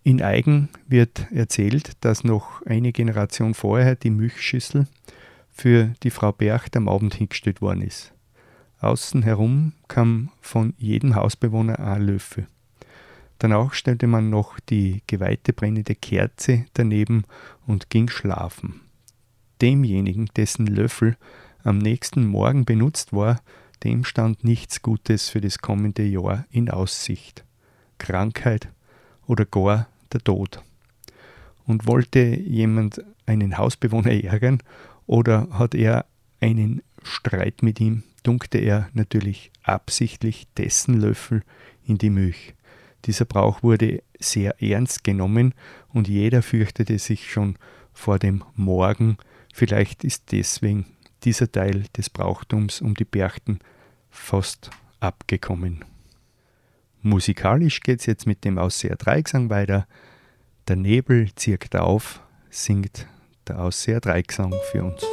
In 0.05 0.23
Eigen 0.23 0.69
wird 0.87 1.27
erzählt, 1.33 1.93
dass 2.03 2.23
noch 2.23 2.65
eine 2.65 2.93
Generation 2.93 3.55
vorher 3.55 3.97
die 3.97 4.11
Milchschüssel 4.11 4.87
für 5.51 5.95
die 6.03 6.11
Frau 6.11 6.31
Bercht 6.31 6.77
am 6.77 6.89
Abend 6.89 7.15
hingestellt 7.15 7.61
worden 7.61 7.83
ist. 7.83 8.13
Außen 8.79 9.23
herum 9.23 9.73
kam 9.89 10.31
von 10.41 10.75
jedem 10.77 11.17
Hausbewohner 11.17 11.81
ein 11.81 12.03
Löffel. 12.03 12.47
Danach 13.39 13.73
stellte 13.73 14.07
man 14.07 14.31
noch 14.31 14.61
die 14.61 15.03
geweihte 15.07 15.53
brennende 15.53 15.95
Kerze 15.95 16.67
daneben 16.75 17.25
und 17.67 17.91
ging 17.91 18.09
schlafen. 18.09 18.83
Demjenigen, 19.61 20.27
dessen 20.37 20.67
Löffel 20.67 21.17
am 21.65 21.79
nächsten 21.79 22.27
Morgen 22.27 22.65
benutzt 22.65 23.13
war, 23.13 23.41
dem 23.83 24.05
stand 24.05 24.45
nichts 24.45 24.83
Gutes 24.83 25.31
für 25.31 25.41
das 25.41 25.59
kommende 25.59 26.05
Jahr 26.05 26.45
in 26.51 26.71
Aussicht. 26.71 27.46
Krankheit 27.99 28.69
oder 29.27 29.45
gar 29.45 29.89
der 30.13 30.21
Tod. 30.21 30.63
Und 31.67 31.87
wollte 31.87 32.21
jemand 32.21 33.05
einen 33.27 33.59
Hausbewohner 33.59 34.13
ärgern 34.13 34.63
oder 35.07 35.49
hat 35.51 35.75
er 35.75 36.07
einen 36.41 36.83
Streit 37.03 37.63
mit 37.63 37.81
ihm, 37.81 38.03
dunkte 38.23 38.59
er 38.59 38.89
natürlich 38.93 39.51
absichtlich 39.63 40.47
dessen 40.57 41.01
Löffel 41.01 41.43
in 41.85 41.99
die 41.99 42.11
Milch. 42.11 42.55
Dieser 43.05 43.25
Brauch 43.25 43.63
wurde 43.63 44.03
sehr 44.19 44.61
ernst 44.63 45.05
genommen 45.05 45.55
und 45.89 46.09
jeder 46.09 46.43
fürchtete 46.43 46.99
sich 46.99 47.31
schon 47.31 47.57
vor 47.93 48.19
dem 48.19 48.43
Morgen. 48.55 49.17
Vielleicht 49.55 50.05
ist 50.05 50.33
deswegen 50.33 50.87
dieser 51.25 51.51
Teil 51.51 51.85
des 51.97 52.11
Brauchtums 52.11 52.81
um 52.81 52.95
die 52.95 53.05
Berchten 53.05 53.61
fast 54.11 54.71
abgekommen. 55.01 55.85
Musikalisch 57.07 57.81
geht 57.83 58.01
es 58.01 58.07
jetzt 58.07 58.27
mit 58.27 58.45
dem 58.45 58.59
Ausseher 58.59 58.97
Dreigesang 58.97 59.49
weiter. 59.49 59.87
Der 60.67 60.75
Nebel 60.75 61.33
zirkt 61.37 61.77
auf, 61.77 62.21
singt 62.51 63.07
der 63.47 63.61
Ausseher 63.61 64.01
Dreigesang 64.01 64.53
für 64.73 64.83
uns. 64.83 65.05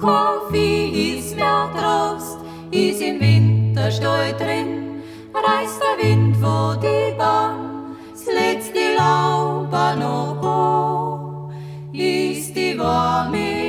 Kaffee 0.00 1.16
ist 1.16 1.36
mehr 1.36 1.70
Trost, 1.74 2.38
ist 2.70 3.00
im 3.00 3.20
Winter 3.20 3.90
steu 3.90 4.32
drin, 4.38 5.02
reißt 5.32 5.80
der 5.80 6.04
Wind 6.04 6.36
vor 6.36 6.76
die 6.76 7.16
Bahn, 7.16 7.71
letzte 8.34 8.94
Laub 8.96 9.72
noch 9.98 10.40
hoch, 10.42 11.52
ist 11.92 12.54
die 12.54 12.78
warme 12.78 13.62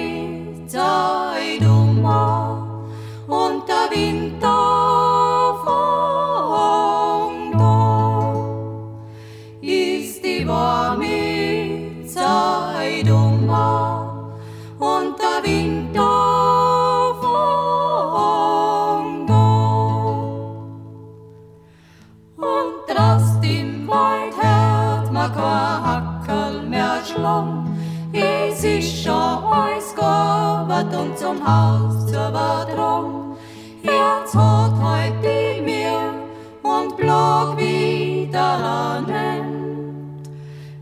Es 27.25 28.65
ist 28.65 29.01
schon 29.01 29.13
alles 29.13 29.95
gearbeitet 29.95 30.99
und 30.99 31.17
zum 31.17 31.39
Haus 31.41 32.05
zur 32.07 32.31
Drum. 32.75 33.37
Herz 33.81 34.35
hat 34.35 34.73
heute 34.73 35.61
mir 35.63 36.15
und 36.63 36.97
Blag 36.97 37.55
wieder 37.57 38.41
annimmt. 38.41 40.27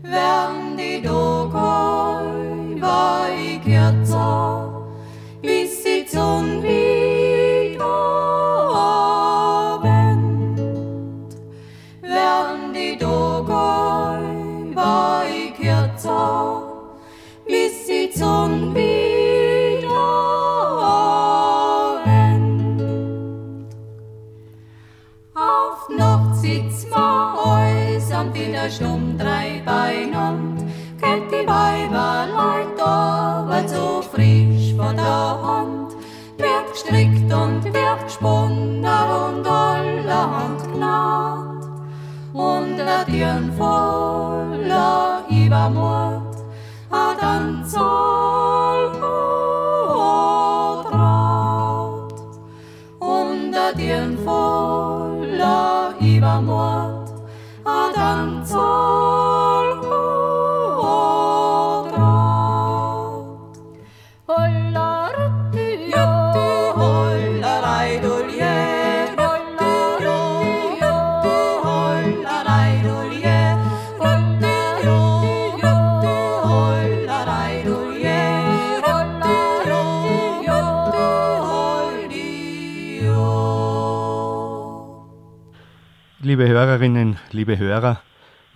Werden 0.02 0.76
die 0.76 1.00
Tage 1.00 1.41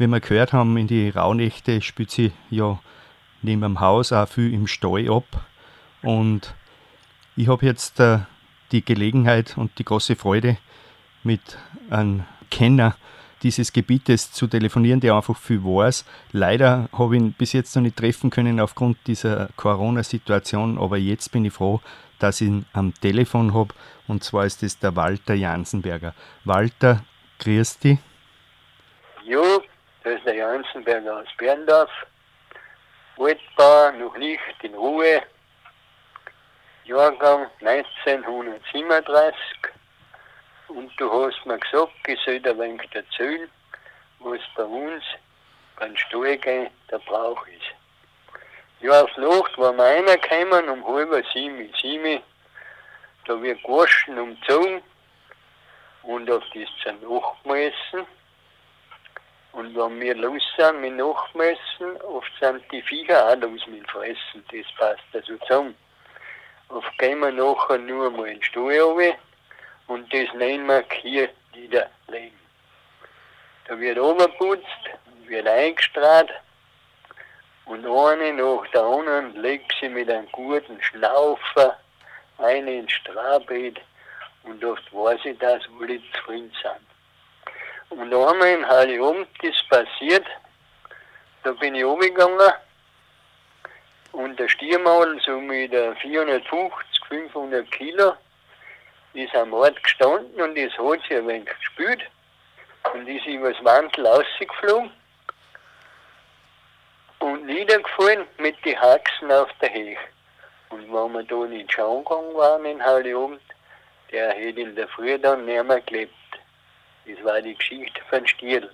wie 0.06 0.12
wir 0.12 0.20
gehört 0.20 0.52
haben, 0.52 0.76
in 0.76 0.86
die 0.86 1.10
Rauhnächte 1.10 1.82
spielt 1.82 2.10
sie 2.10 2.32
ja 2.50 2.78
neben 3.42 3.62
dem 3.62 3.80
Haus 3.80 4.12
auch 4.12 4.28
viel 4.28 4.52
im 4.52 4.66
Stall 4.66 5.10
ab. 5.10 5.44
Und 6.02 6.54
ich 7.34 7.48
habe 7.48 7.66
jetzt 7.66 7.98
äh, 8.00 8.20
die 8.72 8.84
Gelegenheit 8.84 9.56
und 9.56 9.78
die 9.78 9.84
große 9.84 10.16
Freude, 10.16 10.58
mit 11.22 11.40
einem 11.90 12.24
Kenner 12.50 12.96
dieses 13.42 13.72
Gebietes 13.72 14.30
zu 14.30 14.46
telefonieren, 14.46 15.00
der 15.00 15.14
einfach 15.14 15.36
viel 15.36 15.62
weiß. 15.62 16.04
Leider 16.30 16.88
habe 16.92 17.16
ich 17.16 17.22
ihn 17.22 17.32
bis 17.32 17.52
jetzt 17.52 17.74
noch 17.74 17.82
nicht 17.82 17.96
treffen 17.96 18.30
können 18.30 18.60
aufgrund 18.60 18.96
dieser 19.08 19.48
Corona-Situation, 19.56 20.78
aber 20.78 20.98
jetzt 20.98 21.32
bin 21.32 21.44
ich 21.44 21.52
froh, 21.52 21.80
dass 22.20 22.40
ich 22.40 22.48
ihn 22.48 22.64
am 22.72 22.94
Telefon 22.94 23.54
habe. 23.54 23.74
Und 24.06 24.22
zwar 24.22 24.46
ist 24.46 24.62
es 24.62 24.78
der 24.78 24.94
Walter 24.94 25.34
Jansenberger. 25.34 26.14
Walter, 26.44 27.02
Grüß 27.38 27.78
dich. 27.80 27.98
Jo, 29.26 29.60
der 30.06 30.34
Jansenberger 30.34 31.16
aus 31.16 31.26
Berndorf. 31.36 31.90
Altbauer, 33.18 33.92
noch 33.92 34.16
nicht 34.16 34.40
in 34.62 34.74
Ruhe. 34.74 35.20
Jahrgang 36.84 37.50
1937. 37.60 39.36
Und 40.68 40.92
du 40.98 41.10
hast 41.10 41.44
mir 41.44 41.58
gesagt, 41.58 41.92
ich 42.06 42.20
soll 42.24 42.38
dir 42.38 42.50
ein 42.50 42.58
wenig 42.58 42.88
erzählen, 42.94 43.50
was 44.20 44.38
bei 44.54 44.62
uns 44.62 45.02
beim 45.76 45.96
Stall 45.96 46.36
gehen 46.38 46.70
der 46.88 46.98
Brauch 46.98 47.44
ist. 47.48 47.74
Ja, 48.80 49.02
auf 49.02 49.16
Nacht 49.16 49.58
war 49.58 49.72
wir 49.72 49.84
reingekommen 49.84 50.68
um 50.68 50.86
halb 50.86 51.26
sieben, 51.32 51.72
sieben. 51.82 52.22
Da 53.24 53.42
wird 53.42 53.60
gewaschen, 53.64 54.18
umgezogen 54.18 54.82
und 56.04 56.30
auf 56.30 56.44
das 56.54 56.68
zum 56.84 57.00
Nachmessen. 57.00 58.06
Und 59.56 59.74
wenn 59.74 59.98
wir 60.02 60.14
los 60.14 60.42
sind 60.58 60.82
mit 60.82 60.96
Nachmessen, 60.96 61.98
oft 62.02 62.30
sind 62.38 62.62
die 62.70 62.82
Viecher 62.82 63.26
auch 63.26 63.36
los 63.36 63.66
mit 63.68 63.90
Fressen, 63.90 64.44
das 64.52 64.66
passt 64.76 65.02
also 65.14 65.34
zusammen. 65.38 65.74
Oft 66.68 66.98
gehen 66.98 67.20
wir 67.20 67.32
nachher 67.32 67.78
nur 67.78 68.10
mal 68.10 68.26
in 68.26 68.34
den 68.34 68.42
Stall 68.42 68.78
runter 68.80 69.16
und 69.86 70.12
das 70.12 70.30
nennen 70.34 70.66
wir 70.66 70.84
hier 71.00 71.30
niederlegen. 71.54 72.38
Da 73.66 73.80
wird 73.80 73.98
runtergeputzt, 73.98 74.82
wird 75.24 75.48
eingestrahlt 75.48 76.32
und 77.64 77.86
eine 77.86 78.34
nach 78.34 78.66
der 78.74 78.82
anderen 78.82 79.40
legt 79.40 79.74
sie 79.80 79.88
mit 79.88 80.10
einem 80.10 80.30
guten 80.32 80.82
Schnaufer 80.82 81.78
eine 82.36 82.80
ins 82.80 82.92
Strahbeet 82.92 83.80
und 84.42 84.62
oft 84.62 84.92
weiß 84.92 85.20
ich, 85.24 85.38
dass 85.38 85.62
alle 85.80 85.98
zufrieden 86.12 86.52
sind. 86.62 86.85
Und 87.90 88.12
einmal 88.12 88.48
in 88.48 88.68
Heiligabend 88.68 89.28
ist 89.42 89.68
passiert, 89.68 90.26
da 91.44 91.52
bin 91.52 91.74
ich 91.74 91.84
runtergegangen 91.84 92.52
und 94.12 94.38
der 94.38 94.48
Stiermaul 94.48 95.20
so 95.20 95.38
mit 95.38 95.70
450, 95.70 97.04
500 97.08 97.70
Kilo 97.70 98.14
ist 99.12 99.34
am 99.34 99.52
Ort 99.52 99.82
gestanden 99.82 100.40
und 100.40 100.56
das 100.56 100.72
hat 100.78 101.00
sie 101.08 101.16
ein 101.16 101.28
wenig 101.28 101.48
gespült 101.58 102.02
und 102.92 103.06
ist 103.06 103.26
übers 103.26 103.60
Mantel 103.62 104.06
rausgeflogen 104.06 104.90
und 107.20 107.46
niedergefallen 107.46 108.26
mit 108.38 108.62
den 108.64 108.80
Haxen 108.80 109.30
auf 109.30 109.50
der 109.60 109.70
Hecht. 109.70 110.00
Und 110.70 110.92
wenn 110.92 111.12
wir 111.12 111.22
da 111.22 111.46
nicht 111.46 111.72
schauen 111.72 112.04
gegangen 112.04 112.34
waren 112.34 112.64
in 112.64 112.84
Heiligabend, 112.84 113.40
der 114.10 114.32
hätte 114.32 114.60
in 114.60 114.74
der 114.74 114.88
Früh 114.88 115.18
dann 115.18 115.44
nicht 115.44 115.64
mehr 115.64 115.80
gelebt. 115.82 116.14
Das 117.06 117.24
war 117.24 117.40
die 117.40 117.54
Geschichte 117.54 118.00
von 118.10 118.26
Stiel. 118.26 118.68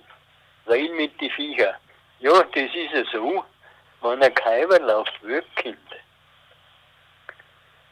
Rein 0.65 0.95
mit 0.95 1.19
den 1.21 1.29
Viecher. 1.29 1.75
Ja, 2.19 2.31
das 2.31 2.63
ist 2.73 2.93
ja 2.93 3.03
so, 3.11 3.43
wenn 4.01 4.23
ein 4.23 4.33
Kaiber 4.33 4.79
läuft, 4.79 5.13
Kind. 5.55 5.77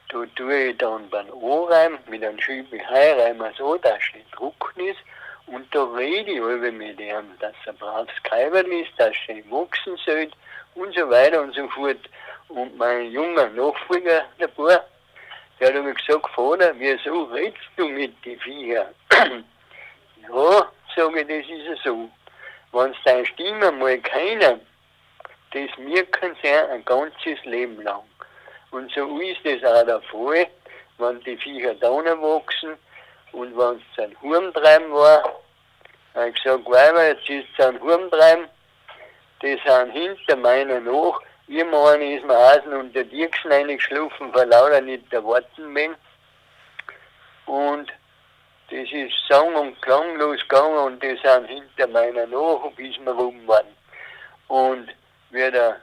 Da 0.09 0.25
tue 0.35 0.69
ich 0.69 0.77
dann 0.77 1.09
beim 1.09 1.27
Anreim 1.31 1.99
mit 2.09 2.23
einem 2.23 2.39
Schübel 2.39 2.81
Heireim 2.89 3.43
so, 3.57 3.77
dass 3.77 3.99
es 4.13 4.31
trocken 4.31 4.87
ist. 4.87 4.99
Und 5.45 5.73
da 5.75 5.83
rede 5.83 6.31
ich 6.31 6.37
über 6.37 6.71
mit 6.71 6.99
ihm, 6.99 7.37
dass 7.39 7.53
er 7.65 7.73
braves 7.73 8.23
Kaiber 8.23 8.65
ist, 8.65 8.91
dass 8.97 9.15
er 9.27 9.37
wachsen 9.51 9.97
soll 10.05 10.31
und 10.75 10.95
so 10.95 11.09
weiter 11.09 11.41
und 11.41 11.53
so 11.53 11.67
fort. 11.69 12.09
Und 12.47 12.77
mein 12.77 13.11
junger 13.11 13.49
Nachfolger, 13.49 14.25
der 14.39 14.47
Bauer, 14.47 14.83
der 15.59 15.73
hat 15.73 15.83
mir 15.83 15.93
gesagt, 15.93 16.29
Vater, 16.35 16.73
wieso 16.77 17.23
redest 17.25 17.61
du 17.77 17.87
mit 17.87 18.13
den 18.25 18.39
Viechern? 18.39 18.95
sage 20.95 21.21
ich, 21.21 21.27
das 21.27 21.57
ist 21.57 21.65
ja 21.65 21.75
so. 21.83 22.09
Wenn 22.71 22.91
es 22.91 22.97
deine 23.03 23.25
Stimme 23.25 23.71
mal 23.71 23.97
keiner, 23.99 24.59
das 25.51 25.77
merken 25.77 26.35
sie 26.41 26.49
ein 26.49 26.85
ganzes 26.85 27.43
Leben 27.43 27.81
lang. 27.81 28.03
Und 28.71 28.91
so 28.93 29.19
ist 29.19 29.45
es 29.45 29.63
auch 29.63 29.85
der 29.85 30.01
Fall, 30.01 30.47
wenn 30.97 31.19
die 31.21 31.37
Viecher 31.37 31.75
da 31.75 31.89
wachsen 31.91 32.77
und 33.33 33.57
wenn 33.57 33.81
es 33.81 34.03
ein 34.03 34.15
Hurmtreiben 34.21 34.91
war, 34.93 35.23
habe 36.15 36.29
ich 36.29 36.35
gesagt, 36.35 36.65
Weiber, 36.65 37.07
jetzt 37.07 37.29
ist 37.29 37.47
es 37.57 37.65
ein 37.65 37.79
Hurmtreiben, 37.81 38.47
die 39.41 39.59
sind 39.65 39.91
hinter 39.91 40.35
meiner 40.37 40.79
nach. 40.79 41.19
Irgendwann 41.47 42.01
ist 42.01 42.23
mir 42.25 42.37
außen 42.37 42.73
unter 42.73 43.03
die 43.03 43.09
Dirksen 43.09 43.51
weil 44.33 44.47
lauter 44.47 44.79
nicht 44.79 45.11
erwarten 45.11 45.73
bin. 45.73 45.95
Und 47.45 47.91
das 48.71 48.89
ist 48.91 49.13
sang- 49.27 49.53
und 49.55 49.81
klanglos 49.81 50.39
gegangen 50.41 50.77
und 50.77 51.03
die 51.03 51.19
sind 51.21 51.47
hinter 51.47 51.87
meiner 51.87 52.25
nach, 52.25 52.71
bis 52.77 52.97
wir 53.03 53.11
rum 53.11 53.45
waren. 53.45 53.65
Und 54.47 54.87
wie 55.31 55.51
der 55.51 55.81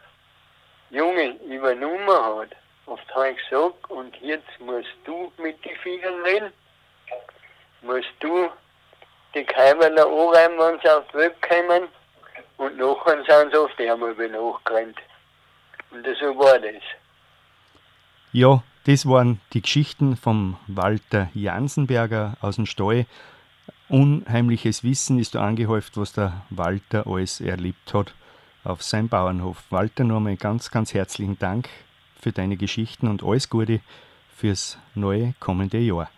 Junge 0.91 1.37
übernommen 1.45 2.09
hat, 2.09 2.49
oft 2.87 3.15
habe 3.15 3.31
ich 3.31 3.37
gesagt, 3.49 3.91
und 3.91 4.17
jetzt 4.23 4.59
musst 4.61 4.89
du 5.05 5.31
mit 5.37 5.63
den 5.65 5.77
Viechern 5.77 6.23
reden, 6.23 6.53
musst 7.83 8.09
du 8.21 8.49
die 9.35 9.45
Keimerler 9.45 10.07
anreiben, 10.07 10.59
wenn 10.59 10.81
sie 10.81 10.89
auf 10.89 11.05
die 11.13 11.19
Welt 11.19 11.43
kommen, 11.43 11.89
und 12.57 12.77
nachher 12.79 13.23
sind 13.25 13.53
sie 13.53 13.59
oft 13.59 13.79
einmal 13.81 14.15
nachgerannt. 14.15 14.99
Und 15.91 16.07
so 16.19 16.39
war 16.39 16.59
das. 16.59 16.83
Ja, 18.33 18.63
das 18.89 19.05
waren 19.05 19.39
die 19.53 19.61
Geschichten 19.61 20.17
vom 20.17 20.57
Walter 20.67 21.29
Jansenberger 21.35 22.39
aus 22.41 22.57
dem 22.57 22.65
Stall. 22.65 23.05
Unheimliches 23.91 24.83
Wissen 24.83 25.19
ist 25.19 25.35
da 25.35 25.43
angehäuft, 25.43 25.99
was 25.99 26.15
der 26.15 26.41
Walter 26.49 27.07
alles 27.07 27.43
erlebt 27.43 27.93
hat 27.93 28.15
auf 28.65 28.83
seinem 28.83 29.11
Bauernhof. 29.11 29.63
Walter, 29.69 30.05
nochmal 30.05 30.39
ganz, 30.39 30.71
ganz 30.71 30.95
herzlichen 30.95 31.39
Dank 31.39 31.69
für 32.19 32.33
deine 32.33 32.57
Geschichten 32.57 33.09
und 33.09 33.23
alles 33.23 33.51
Gute 33.51 33.81
fürs 34.35 34.79
neue 34.95 35.35
kommende 35.39 35.77
Jahr. 35.77 36.09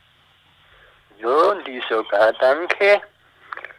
Ja, 1.20 1.28
und 1.28 1.66
ich 1.66 1.82
sage 1.88 2.06
auch 2.12 2.38
Danke 2.38 3.00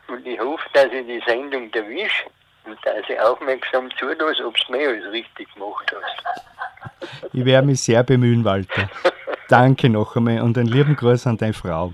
und 0.10 0.27
ich 0.27 0.38
hoffe, 0.38 0.67
dass 0.73 0.88
ich 0.91 1.08
die 1.08 1.23
Sendung 1.25 1.71
erwische 1.71 2.25
und 2.65 2.78
dass 2.84 3.10
ich 3.10 3.19
aufmerksam 3.19 3.89
zuhörst, 3.97 4.41
ob 4.41 4.56
du 4.56 4.71
mehr 4.71 4.89
als 4.89 5.06
richtig 5.12 5.54
gemacht 5.54 5.93
hast. 5.95 7.12
Ich 7.34 7.45
werde 7.45 7.67
mich 7.67 7.82
sehr 7.82 8.04
bemühen, 8.04 8.43
Walter. 8.43 8.89
Danke 9.50 9.89
noch 9.89 10.15
einmal 10.15 10.41
und 10.41 10.58
einen 10.58 10.67
lieben 10.67 10.95
Gruß 10.95 11.28
an 11.28 11.38
deine 11.38 11.54
Frau. 11.54 11.93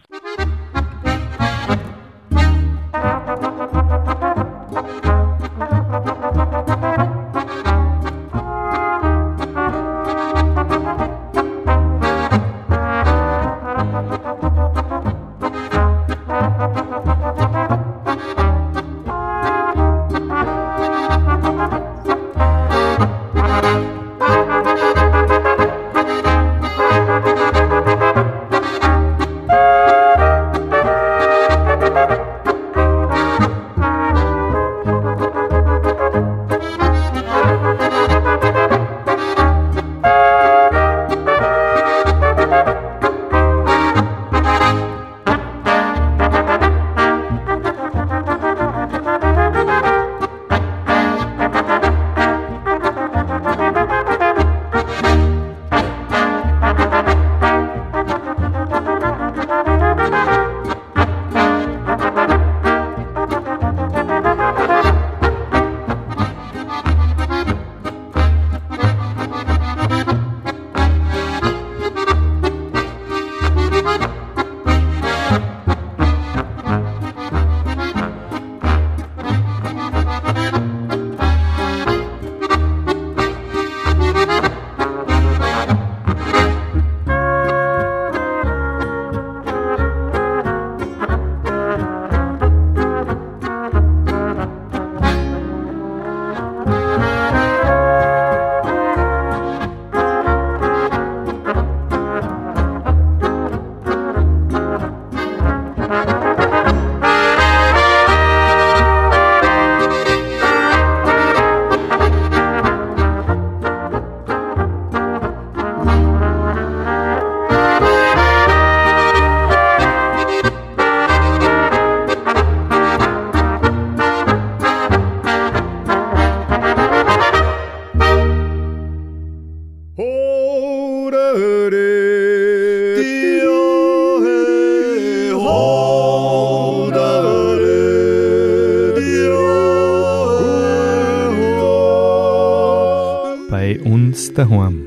Daheim. 144.38 144.86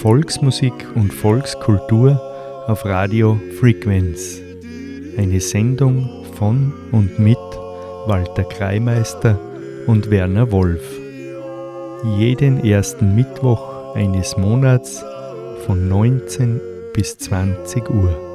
Volksmusik 0.00 0.72
und 0.94 1.12
Volkskultur 1.12 2.18
auf 2.66 2.86
Radio 2.86 3.38
Frequenz. 3.60 4.40
Eine 5.18 5.40
Sendung 5.40 6.24
von 6.38 6.72
und 6.92 7.18
mit 7.18 7.36
Walter 8.06 8.44
Kreimeister 8.44 9.38
und 9.86 10.10
Werner 10.10 10.50
Wolf. 10.50 10.82
Jeden 12.16 12.64
ersten 12.64 13.14
Mittwoch 13.14 13.94
eines 13.94 14.38
Monats 14.38 15.04
von 15.66 15.88
19 15.88 16.60
bis 16.94 17.18
20 17.18 17.90
Uhr. 17.90 18.27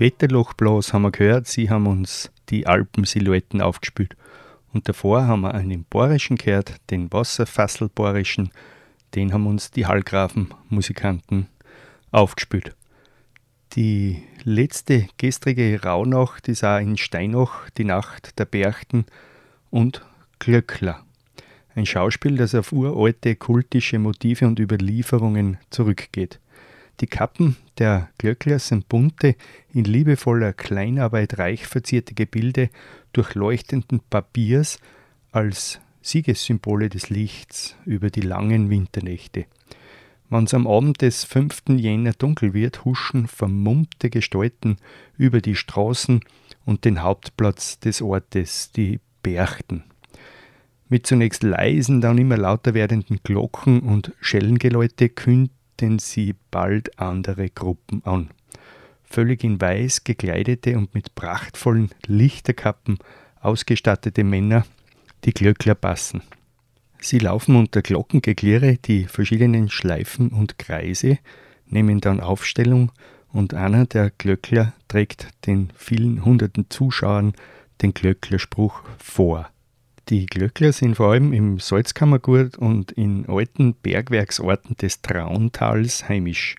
Wetterlochblas 0.00 0.94
haben 0.94 1.02
wir 1.02 1.10
gehört, 1.10 1.46
sie 1.46 1.68
haben 1.68 1.86
uns 1.86 2.32
die 2.48 2.66
Alpensilhouetten 2.66 3.60
aufgespült. 3.60 4.16
Und 4.72 4.88
davor 4.88 5.26
haben 5.26 5.42
wir 5.42 5.52
einen 5.52 5.84
Borischen 5.84 6.38
gehört, 6.38 6.76
den 6.88 7.12
Wasserfasselborischen, 7.12 8.50
den 9.14 9.34
haben 9.34 9.46
uns 9.46 9.70
die 9.70 9.84
Hallgrafen-Musikanten 9.84 11.48
aufgespült. 12.12 12.74
Die 13.74 14.22
letzte 14.42 15.06
gestrige 15.18 15.82
Rauhnacht 15.82 16.48
ist 16.48 16.64
auch 16.64 16.78
in 16.78 16.96
Steinach, 16.96 17.68
die 17.76 17.84
Nacht 17.84 18.38
der 18.38 18.46
Berchten 18.46 19.04
und 19.68 20.02
Glöckler. 20.38 21.04
Ein 21.74 21.84
Schauspiel, 21.84 22.38
das 22.38 22.54
auf 22.54 22.72
uralte 22.72 23.36
kultische 23.36 23.98
Motive 23.98 24.46
und 24.46 24.58
Überlieferungen 24.60 25.58
zurückgeht. 25.68 26.40
Die 27.00 27.06
Kappen 27.06 27.56
der 27.78 28.10
Glöckler 28.18 28.58
sind 28.58 28.88
bunte, 28.88 29.34
in 29.72 29.84
liebevoller 29.84 30.52
Kleinarbeit 30.52 31.38
reich 31.38 31.66
verzierte 31.66 32.14
Gebilde 32.14 32.68
durchleuchtenden 33.14 34.00
Papiers 34.10 34.78
als 35.32 35.80
Siegessymbole 36.02 36.90
des 36.90 37.08
Lichts 37.08 37.76
über 37.86 38.10
die 38.10 38.20
langen 38.20 38.68
Winternächte. 38.68 39.46
Wenn 40.28 40.44
es 40.44 40.54
am 40.54 40.66
Abend 40.66 41.00
des 41.00 41.24
5. 41.24 41.62
Jänner 41.70 42.12
dunkel 42.12 42.52
wird, 42.52 42.84
huschen 42.84 43.26
vermummte 43.26 44.10
Gestalten 44.10 44.76
über 45.16 45.40
die 45.40 45.56
Straßen 45.56 46.20
und 46.66 46.84
den 46.84 47.02
Hauptplatz 47.02 47.80
des 47.80 48.02
Ortes, 48.02 48.72
die 48.72 49.00
Berchten. 49.22 49.84
Mit 50.88 51.06
zunächst 51.06 51.42
leisen, 51.42 52.00
dann 52.00 52.18
immer 52.18 52.36
lauter 52.36 52.74
werdenden 52.74 53.20
Glocken 53.22 53.80
und 53.80 54.12
Schellengeläute 54.20 55.08
kündet 55.08 55.52
kündigten 55.80 55.98
sie 55.98 56.34
bald 56.50 56.98
andere 56.98 57.48
Gruppen 57.48 58.02
an. 58.04 58.30
Völlig 59.04 59.42
in 59.42 59.60
Weiß 59.60 60.04
gekleidete 60.04 60.76
und 60.76 60.94
mit 60.94 61.14
prachtvollen 61.14 61.90
Lichterkappen 62.06 62.98
ausgestattete 63.40 64.22
Männer, 64.22 64.64
die 65.24 65.32
Glöckler 65.32 65.74
passen. 65.74 66.22
Sie 67.00 67.18
laufen 67.18 67.56
unter 67.56 67.80
Glockengeklirre 67.80 68.76
die 68.76 69.04
verschiedenen 69.06 69.70
Schleifen 69.70 70.28
und 70.28 70.58
Kreise, 70.58 71.18
nehmen 71.66 72.00
dann 72.00 72.20
Aufstellung 72.20 72.92
und 73.32 73.54
einer 73.54 73.86
der 73.86 74.10
Glöckler 74.10 74.74
trägt 74.86 75.28
den 75.46 75.72
vielen 75.74 76.24
hunderten 76.24 76.66
Zuschauern 76.68 77.32
den 77.80 77.94
Glöcklerspruch 77.94 78.82
vor. 78.98 79.48
Die 80.08 80.26
Glöckler 80.26 80.72
sind 80.72 80.96
vor 80.96 81.12
allem 81.12 81.32
im 81.32 81.58
Salzkammergurt 81.58 82.58
und 82.58 82.90
in 82.92 83.28
alten 83.28 83.74
Bergwerksorten 83.74 84.76
des 84.76 85.02
Trauntals 85.02 86.08
heimisch, 86.08 86.56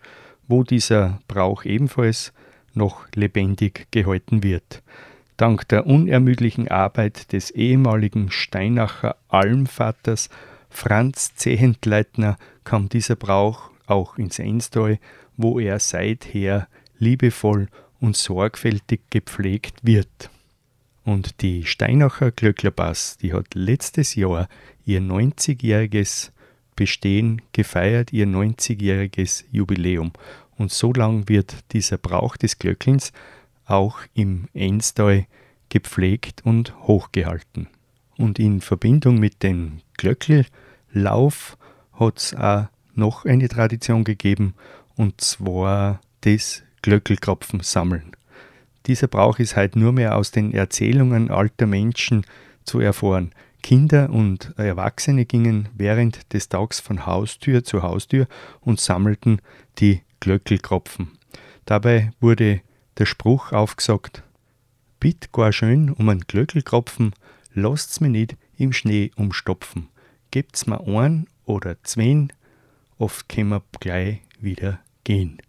wo 0.48 0.64
dieser 0.64 1.20
Brauch 1.28 1.66
ebenfalls 1.66 2.32
noch 2.74 3.06
lebendig 3.14 3.88
gehalten 3.92 4.44
wird. 4.44 4.82
Dank 5.38 5.68
der 5.68 5.86
unermüdlichen 5.88 6.70
Arbeit 6.70 7.34
des 7.34 7.52
ehemaligen 7.52 8.32
Steinacher 8.32 9.18
Almvaters 9.28 10.30
Franz 10.70 11.36
Zehentleitner 11.36 12.38
kam 12.64 12.90
dieser 12.90 13.16
Brauch 13.16 13.72
auch 13.86 14.18
ins 14.18 14.40
Enstal, 14.40 15.00
wo 15.38 15.60
er 15.60 15.80
seither 15.80 16.68
liebevoll 16.98 17.68
und 18.00 18.16
sorgfältig 18.18 19.02
gepflegt 19.10 19.76
wird. 19.84 20.31
Und 21.04 21.42
die 21.42 21.66
Steinacher 21.66 22.32
Glöcklerbass, 22.32 23.18
die 23.18 23.34
hat 23.34 23.56
letztes 23.56 24.16
Jahr 24.16 24.48
ihr 24.86 25.02
90-jähriges 25.02 26.32
Bestehen 26.76 27.42
gefeiert, 27.54 28.14
ihr 28.14 28.28
90-jähriges 28.28 29.46
Jubiläum. 29.52 30.12
Und 30.58 30.72
so 30.72 30.94
lang 30.94 31.28
wird 31.28 31.56
dieser 31.74 31.98
Brauch 31.98 32.38
des 32.38 32.60
Glöckelns 32.60 33.12
auch 33.66 34.00
im 34.14 34.48
Enstal 34.54 35.26
gepflegt 35.70 36.42
und 36.46 36.76
hochgehalten. 36.88 37.68
Und 38.18 38.38
in 38.38 38.62
Verbindung 38.62 39.20
mit 39.20 39.42
dem 39.42 39.80
Glöckellauf 39.98 41.58
hat 41.94 42.18
es 42.18 42.36
auch 42.36 42.68
noch 42.94 43.26
eine 43.26 43.48
Tradition 43.48 44.04
gegeben, 44.04 44.54
und 44.96 45.22
zwar 45.22 46.02
das 46.22 46.64
Glöckelkropfen 46.82 47.62
sammeln. 47.62 48.12
Dieser 48.88 49.08
Brauch 49.08 49.40
ist 49.40 49.56
heute 49.56 49.80
nur 49.80 49.92
mehr 49.92 50.18
aus 50.18 50.32
den 50.32 50.54
Erzählungen 50.54 51.30
alter 51.30 51.68
Menschen 51.68 52.26
zu 52.64 52.80
erfahren. 52.80 53.32
Kinder 53.62 54.10
und 54.10 54.54
Erwachsene 54.58 55.26
gingen 55.26 55.70
während 55.76 56.34
des 56.34 56.50
Tags 56.50 56.80
von 56.80 57.06
Haustür 57.06 57.64
zu 57.64 57.84
Haustür 57.84 58.28
und 58.60 58.80
sammelten 58.80 59.42
die 59.78 60.02
Glöckelkropfen. 60.20 61.12
Dabei 61.66 62.12
wurde 62.20 62.62
der 62.98 63.06
Spruch 63.06 63.52
aufgesagt: 63.52 64.24
Bitt 65.00 65.32
gar 65.32 65.52
schön 65.52 65.92
um 65.92 66.10
einen 66.10 66.22
Glöckelkropfen, 66.22 67.14
lasst's 67.54 68.00
mir 68.02 68.10
nicht 68.10 68.36
im 68.58 68.74
Schnee 68.74 69.12
umstopfen. 69.16 69.90
Gebt's 70.32 70.66
mir 70.66 70.82
ein 70.88 71.28
oder 71.46 71.82
zwen, 71.84 72.34
oft 72.98 73.30
können 73.30 73.50
wir 73.50 73.64
gleich 73.80 74.22
wieder 74.40 74.80
gehen. 75.04 75.42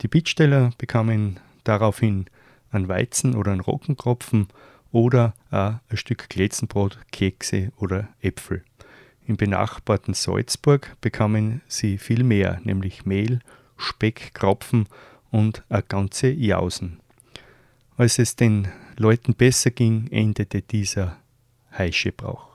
Die 0.00 0.08
Bittsteller 0.08 0.72
bekamen 0.78 1.40
daraufhin 1.64 2.26
einen 2.72 2.88
Weizen 2.88 3.36
oder 3.36 3.52
einen 3.52 3.60
Roggenkropfen 3.60 4.48
oder 4.90 5.34
ein 5.50 5.80
Stück 5.94 6.28
Glätzenbrot, 6.28 6.98
Kekse 7.12 7.72
oder 7.76 8.08
Äpfel. 8.20 8.64
Im 9.26 9.36
benachbarten 9.36 10.14
Salzburg 10.14 10.96
bekamen 11.00 11.62
sie 11.68 11.98
viel 11.98 12.24
mehr, 12.24 12.60
nämlich 12.64 13.06
Mehl, 13.06 13.38
Speck, 13.76 14.34
Kropfen 14.34 14.88
und 15.30 15.62
eine 15.68 15.82
ganze 15.82 16.30
Jausen. 16.30 17.00
Als 17.96 18.18
es 18.18 18.36
den 18.36 18.68
Leuten 18.96 19.34
besser 19.34 19.70
ging, 19.70 20.08
endete 20.10 20.62
dieser 20.62 21.18
Heischebrauch. 21.76 22.48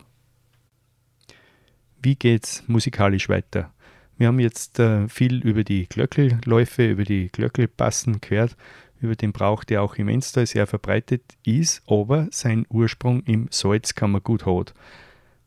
Wie 2.01 2.15
geht's 2.15 2.63
musikalisch 2.67 3.29
weiter? 3.29 3.73
Wir 4.17 4.27
haben 4.27 4.39
jetzt 4.39 4.79
äh, 4.79 5.07
viel 5.07 5.43
über 5.43 5.63
die 5.63 5.87
Glöckelläufe, 5.87 6.89
über 6.89 7.03
die 7.03 7.29
Glöckelpassen 7.29 8.19
gehört, 8.19 8.55
über 9.01 9.15
den 9.15 9.31
Brauch, 9.31 9.63
der 9.63 9.81
auch 9.81 9.95
im 9.95 10.07
Enstall 10.07 10.45
sehr 10.45 10.67
verbreitet 10.67 11.23
ist, 11.45 11.81
aber 11.87 12.27
seinen 12.31 12.65
Ursprung 12.69 13.23
im 13.23 13.47
Salzkammergut 13.51 14.45
hat. 14.45 14.73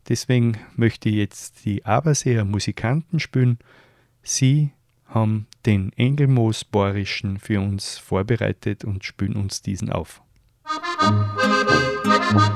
Deswegen 0.09 0.57
möchte 0.75 1.09
ich 1.09 1.15
jetzt 1.15 1.65
die 1.65 1.85
Aberseer 1.85 2.45
Musikanten 2.45 3.19
spielen. 3.19 3.59
Sie 4.23 4.71
haben 5.05 5.47
den 5.65 5.91
Engelmoos-Borischen 5.93 7.37
für 7.37 7.59
uns 7.61 7.97
vorbereitet 7.97 8.83
und 8.83 9.03
spielen 9.03 9.35
uns 9.35 9.61
diesen 9.61 9.91
auf. 9.91 10.21
Musik 12.03 12.51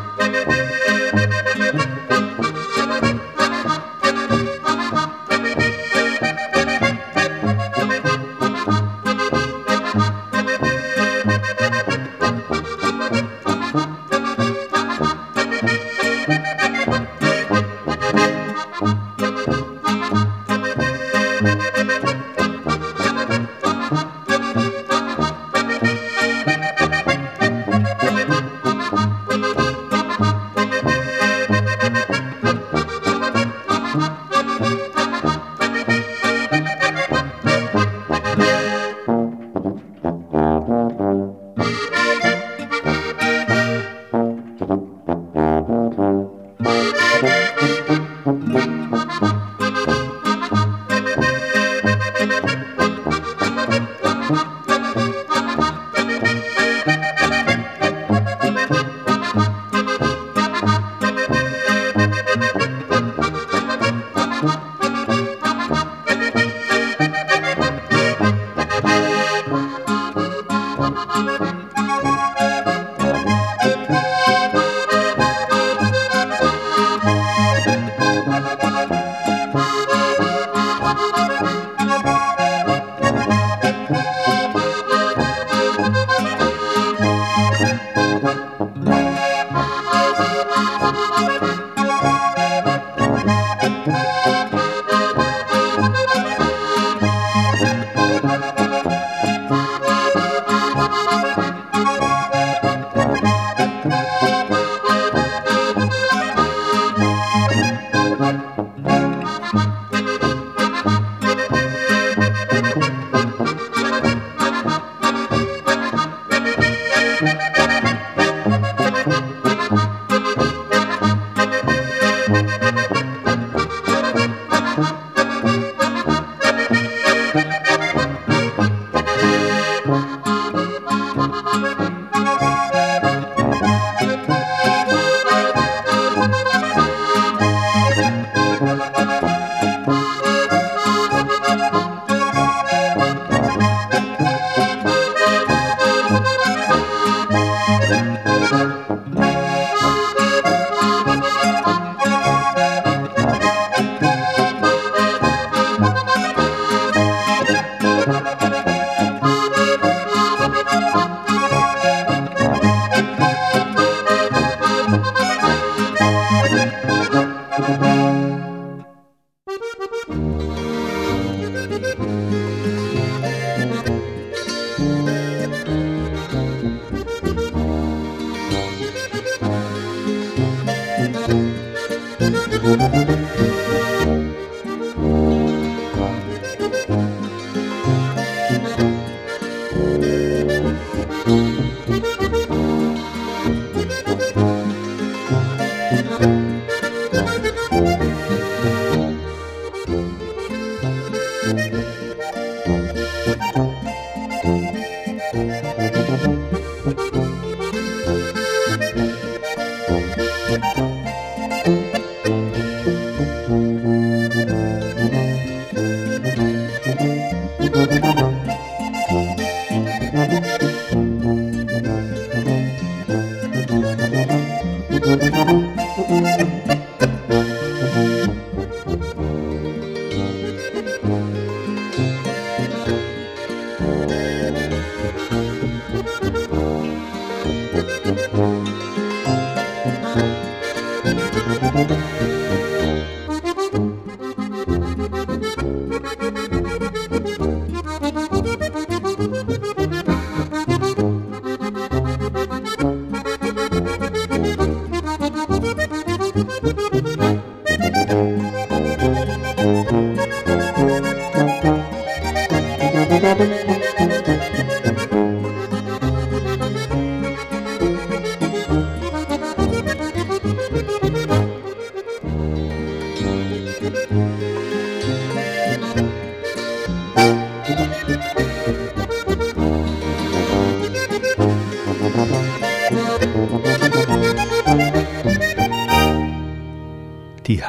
Thank 107.47 108.99
you. 108.99 109.04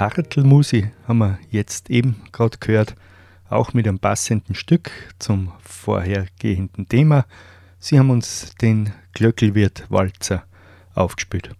Hartelmusi 0.00 0.90
haben 1.08 1.18
wir 1.18 1.38
jetzt 1.50 1.88
eben 1.90 2.16
gerade 2.32 2.58
gehört, 2.58 2.96
auch 3.48 3.72
mit 3.72 3.88
einem 3.88 3.98
passenden 3.98 4.54
Stück 4.54 4.90
zum 5.18 5.52
vorhergehenden 5.62 6.88
Thema. 6.88 7.24
Sie 7.78 7.98
haben 7.98 8.10
uns 8.10 8.54
den 8.56 8.92
Glöckelwirt 9.14 9.86
Walzer 9.88 10.44
aufgespielt. 10.94 11.50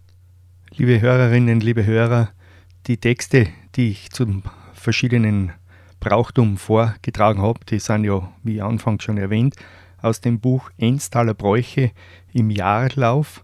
Liebe 0.75 1.01
Hörerinnen, 1.01 1.59
liebe 1.61 1.85
Hörer, 1.85 2.29
die 2.85 2.97
Texte, 2.97 3.47
die 3.75 3.89
ich 3.89 4.11
zum 4.11 4.43
verschiedenen 4.73 5.53
Brauchtum 5.99 6.57
vorgetragen 6.57 7.41
habe, 7.41 7.59
die 7.65 7.79
sind 7.79 8.03
ja, 8.03 8.31
wie 8.43 8.61
anfangs 8.61 9.03
schon 9.03 9.17
erwähnt, 9.17 9.55
aus 9.99 10.21
dem 10.21 10.39
Buch 10.39 10.69
Enstaler 10.77 11.33
Bräuche 11.33 11.91
im 12.33 12.51
Jahrlauf. 12.51 13.43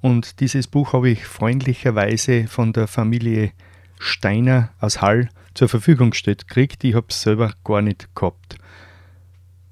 Und 0.00 0.40
dieses 0.40 0.66
Buch 0.66 0.94
habe 0.94 1.10
ich 1.10 1.24
freundlicherweise 1.24 2.48
von 2.48 2.72
der 2.72 2.88
Familie 2.88 3.52
Steiner 3.98 4.70
aus 4.80 5.00
Hall 5.00 5.28
zur 5.54 5.68
Verfügung 5.68 6.10
gestellt 6.10 6.48
gekriegt. 6.48 6.84
Ich 6.84 6.94
habe 6.94 7.06
es 7.08 7.22
selber 7.22 7.52
gar 7.64 7.82
nicht 7.82 8.14
gehabt. 8.14 8.56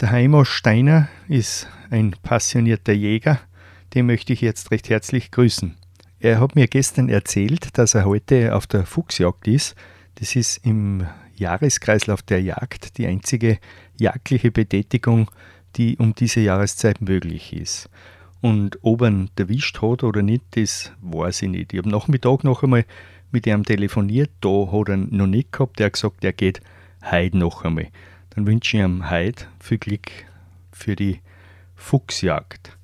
Der 0.00 0.10
Heimo 0.10 0.44
Steiner 0.44 1.08
ist 1.28 1.68
ein 1.90 2.16
passionierter 2.22 2.92
Jäger, 2.92 3.40
den 3.94 4.06
möchte 4.06 4.32
ich 4.32 4.40
jetzt 4.40 4.70
recht 4.70 4.90
herzlich 4.90 5.30
grüßen. 5.30 5.76
Er 6.18 6.40
hat 6.40 6.56
mir 6.56 6.66
gestern 6.66 7.08
erzählt, 7.08 7.78
dass 7.78 7.94
er 7.94 8.04
heute 8.04 8.54
auf 8.54 8.66
der 8.66 8.86
Fuchsjagd 8.86 9.46
ist. 9.46 9.74
Das 10.16 10.36
ist 10.36 10.64
im 10.64 11.06
Jahreskreislauf 11.36 12.22
der 12.22 12.42
Jagd 12.42 12.98
die 12.98 13.06
einzige 13.06 13.58
jagdliche 13.96 14.50
Betätigung, 14.50 15.30
die 15.76 15.96
um 15.98 16.14
diese 16.14 16.40
Jahreszeit 16.40 17.00
möglich 17.00 17.52
ist. 17.52 17.88
Und 18.40 18.78
ob 18.82 19.02
er 19.02 19.08
ihn 19.08 19.30
erwischt 19.36 19.80
hat 19.80 20.02
oder 20.02 20.22
nicht, 20.22 20.44
das 20.50 20.92
weiß 21.00 21.42
ich 21.42 21.48
nicht. 21.48 21.72
Ich 21.72 21.78
habe 21.78 21.88
Nachmittag 21.88 22.44
noch 22.44 22.62
einmal 22.62 22.84
mit 23.34 23.46
ihm 23.46 23.64
telefoniert, 23.64 24.30
da 24.40 24.68
hat 24.72 24.88
er 24.88 24.96
noch 24.96 25.26
nicht 25.26 25.52
gehabt. 25.52 25.80
Er 25.80 25.86
hat 25.86 25.94
gesagt, 25.94 26.24
er 26.24 26.32
geht 26.32 26.62
heute 27.02 27.36
noch 27.36 27.64
einmal. 27.64 27.88
Dann 28.30 28.46
wünsche 28.46 28.76
ich 28.76 28.82
ihm 28.82 29.10
heute 29.10 29.44
viel 29.60 29.78
Glück 29.78 30.10
für 30.72 30.96
die 30.96 31.20
Fuchsjagd. 31.74 32.78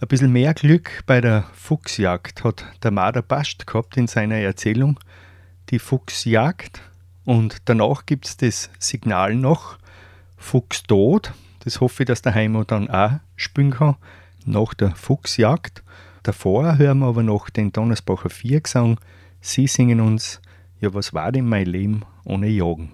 Ein 0.00 0.08
bisschen 0.08 0.32
mehr 0.32 0.52
Glück 0.52 1.02
bei 1.06 1.20
der 1.20 1.44
Fuchsjagd 1.54 2.44
hat 2.44 2.64
der 2.82 2.90
Marder 2.90 3.22
Bast 3.22 3.66
gehabt 3.66 3.96
in 3.96 4.06
seiner 4.06 4.36
Erzählung. 4.36 5.00
Die 5.70 5.78
Fuchsjagd 5.78 6.82
und 7.24 7.56
danach 7.64 8.04
gibt 8.04 8.26
es 8.26 8.36
das 8.36 8.70
Signal 8.78 9.34
noch 9.34 9.78
Fuchs 10.36 10.82
tot. 10.82 11.32
Das 11.60 11.80
hoffe 11.80 12.02
ich, 12.02 12.06
dass 12.06 12.22
der 12.22 12.34
Heimo 12.34 12.64
dann 12.64 12.90
auch 12.90 13.12
spielen 13.36 13.70
kann, 13.70 13.96
nach 14.44 14.74
der 14.74 14.94
Fuchsjagd. 14.94 15.82
Davor 16.22 16.78
hören 16.78 16.98
wir 16.98 17.06
aber 17.06 17.22
noch 17.22 17.48
den 17.48 17.72
Donnersbacher 17.72 18.30
Viergesang 18.30 18.98
Sie 19.40 19.66
singen 19.66 20.00
uns, 20.00 20.40
ja, 20.80 20.92
was 20.92 21.14
war 21.14 21.30
denn 21.32 21.48
mein 21.48 21.66
Leben 21.66 22.02
ohne 22.24 22.48
Jagen? 22.48 22.90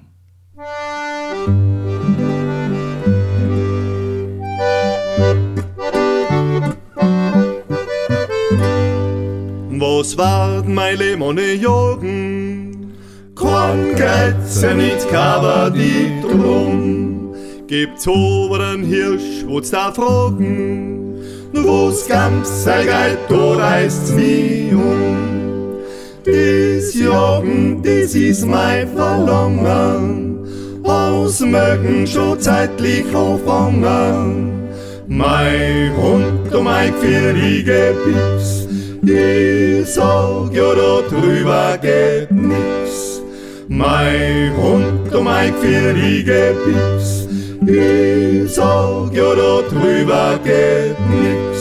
Was 9.77 10.19
war 10.19 10.63
mein 10.65 10.99
Leben 10.99 11.23
ohne 11.23 11.55
Jagen? 11.55 12.93
Kein 13.35 13.95
Gätze 13.97 14.75
nicht 14.75 15.09
kabert 15.09 15.75
drum. 16.23 17.35
Gibt's 17.67 18.07
aber 18.07 18.61
einen 18.61 18.85
Hirsch, 18.85 19.45
wo's 19.47 19.71
da 19.71 19.91
fragen? 19.91 21.23
Wo's 21.53 22.07
ganz 22.07 22.65
sei 22.65 22.85
Geld, 22.85 23.19
da 23.29 23.55
reißt's 23.55 24.13
mich 24.13 24.73
um. 24.75 25.34
Dies 26.27 26.95
Jagen, 26.95 27.83
dies 27.83 28.15
ist 28.15 28.47
mein 28.47 28.89
Verlangen, 28.89 30.39
aus 30.83 31.41
mögen 31.41 32.07
schon 32.07 32.41
zeitlich 32.41 33.05
auffangen. 33.15 34.71
Mein 35.07 35.93
Hund 35.95 36.55
und 36.55 36.65
mein 36.65 36.95
gefährliche 36.95 37.95
Pips, 38.05 38.67
ich 39.03 39.87
sag 39.87 40.51
ja 40.55 40.75
da 40.75 41.03
drüber 41.11 41.77
geht 41.83 42.31
nix. 42.31 43.21
Mein 43.69 44.57
Hund 44.57 45.15
und 45.15 45.25
mein 45.25 45.53
gefährliche 45.53 46.55
Pips, 46.65 47.29
ich 47.67 48.51
sag 48.51 49.13
ja 49.13 49.35
da 49.35 49.61
drüber 49.69 50.39
geht 50.43 50.97
nix. 51.11 51.54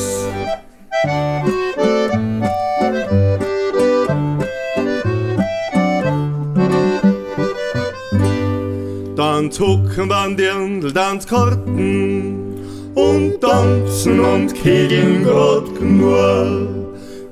Dann 9.43 9.51
zucken 9.51 10.07
wir 10.07 10.35
Dirndl, 10.37 10.93
Tanzkarten 10.93 12.55
und 12.95 13.41
tanzen 13.41 14.21
und 14.21 14.55
kegeln 14.55 15.25
grad 15.25 15.81
nur. 15.81 16.65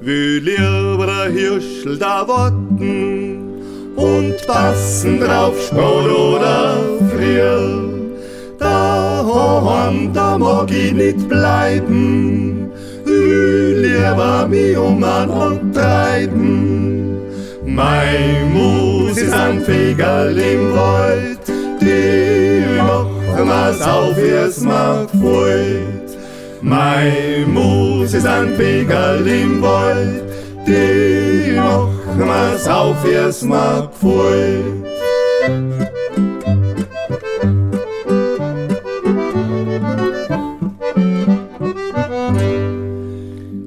Wie 0.01 0.39
lieber 0.39 1.07
ein 1.07 1.31
Hirschl 1.31 1.97
da 1.97 2.27
warten 2.27 3.53
und 3.95 4.35
passen 4.45 5.21
drauf 5.21 5.55
spät 5.65 5.79
oder 5.79 6.79
frier. 7.15 7.81
Daheim, 8.59 10.11
da 10.11 10.37
mag 10.37 10.69
ich 10.69 10.91
nicht 10.91 11.29
bleiben, 11.29 12.71
will 13.05 13.85
lieber 13.85 14.49
mich 14.49 14.75
um 14.75 15.05
Hand 15.05 15.73
treiben. 15.73 17.21
Mein 17.65 18.51
Mus 18.51 19.17
ist 19.17 19.33
ein 19.33 19.61
Fegerl 19.61 20.37
im 20.37 20.73
Wald, 20.75 21.30
die 21.81 22.77
machen 22.77 23.49
was 23.49 23.81
auf 23.81 24.17
ihrs 24.17 24.61
Mark 24.61 25.09
freut. 25.09 26.17
Mein 26.61 27.51
Mus 27.51 28.13
ist 28.13 28.27
ein 28.27 28.55
Pegel 28.55 29.25
im 29.27 29.61
Wald, 29.61 30.23
die 30.67 31.55
machen 31.55 32.27
was 32.27 32.67
auf 32.67 32.97
ihrs 33.05 33.41
Mark 33.41 33.93
freut. 33.95 34.81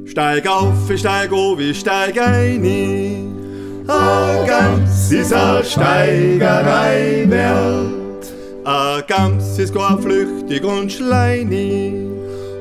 Steig 0.06 0.46
auf, 0.46 0.90
ich 0.90 1.00
steig 1.00 1.32
auf, 1.32 1.58
ich 1.58 1.80
steig 1.80 2.16
ein. 2.20 3.84
A 3.88 4.44
ganz 4.46 5.32
a 5.32 5.62
Steigerei 5.62 7.24
wert. 7.28 8.03
A 8.66 9.02
Gams 9.06 9.58
ist 9.58 9.74
gar 9.74 9.98
flüchtig 9.98 10.64
und 10.64 10.90
schleinig 10.90 11.92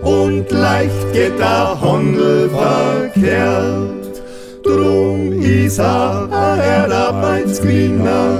und 0.01 0.51
leicht 0.51 1.13
geht 1.13 1.39
der 1.39 1.79
Handel 1.79 2.49
verkehrt. 2.49 4.21
Drum 4.63 5.31
is 5.41 5.79
er 5.79 6.27
a 6.29 6.57
Erdarbeitsgewinner 6.57 8.37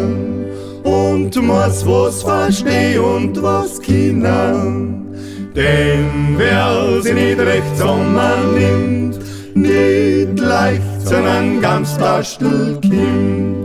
und 0.84 1.42
muss 1.42 1.88
was 1.88 2.22
verstehen 2.22 3.00
und 3.00 3.42
was 3.42 3.82
kennen. 3.82 5.08
Denn 5.56 6.36
wer 6.36 7.02
sie 7.02 7.14
nicht 7.14 7.40
recht 7.40 7.78
zusammen 7.78 8.56
nimmt, 8.56 9.20
nicht 9.56 10.38
leicht, 10.38 10.84
sondern 11.02 11.62
ganz 11.62 11.98
Bastelkind. 11.98 13.63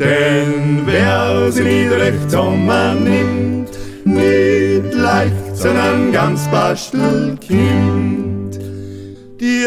Denn 0.00 0.80
wer 0.86 1.52
sie 1.52 1.86
recht 1.88 2.30
zusammen 2.30 3.04
nimmt, 3.04 3.68
nicht 4.06 4.94
leicht, 4.94 5.54
sondern 5.54 6.10
ganz 6.10 6.48
Bastelkind. 6.48 7.38
Die 9.38 9.66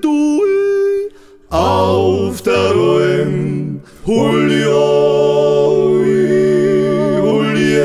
du 0.00 0.40
auf 1.50 2.40
der 2.42 2.70
Ruhe, 2.70 3.26
Julio, 4.06 4.84
Julio, 7.18 7.82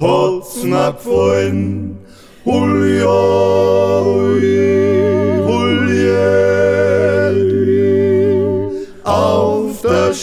hat's 0.00 0.64
mir 0.64 0.92
gefallen, 0.92 1.98
Julio. 2.46 4.00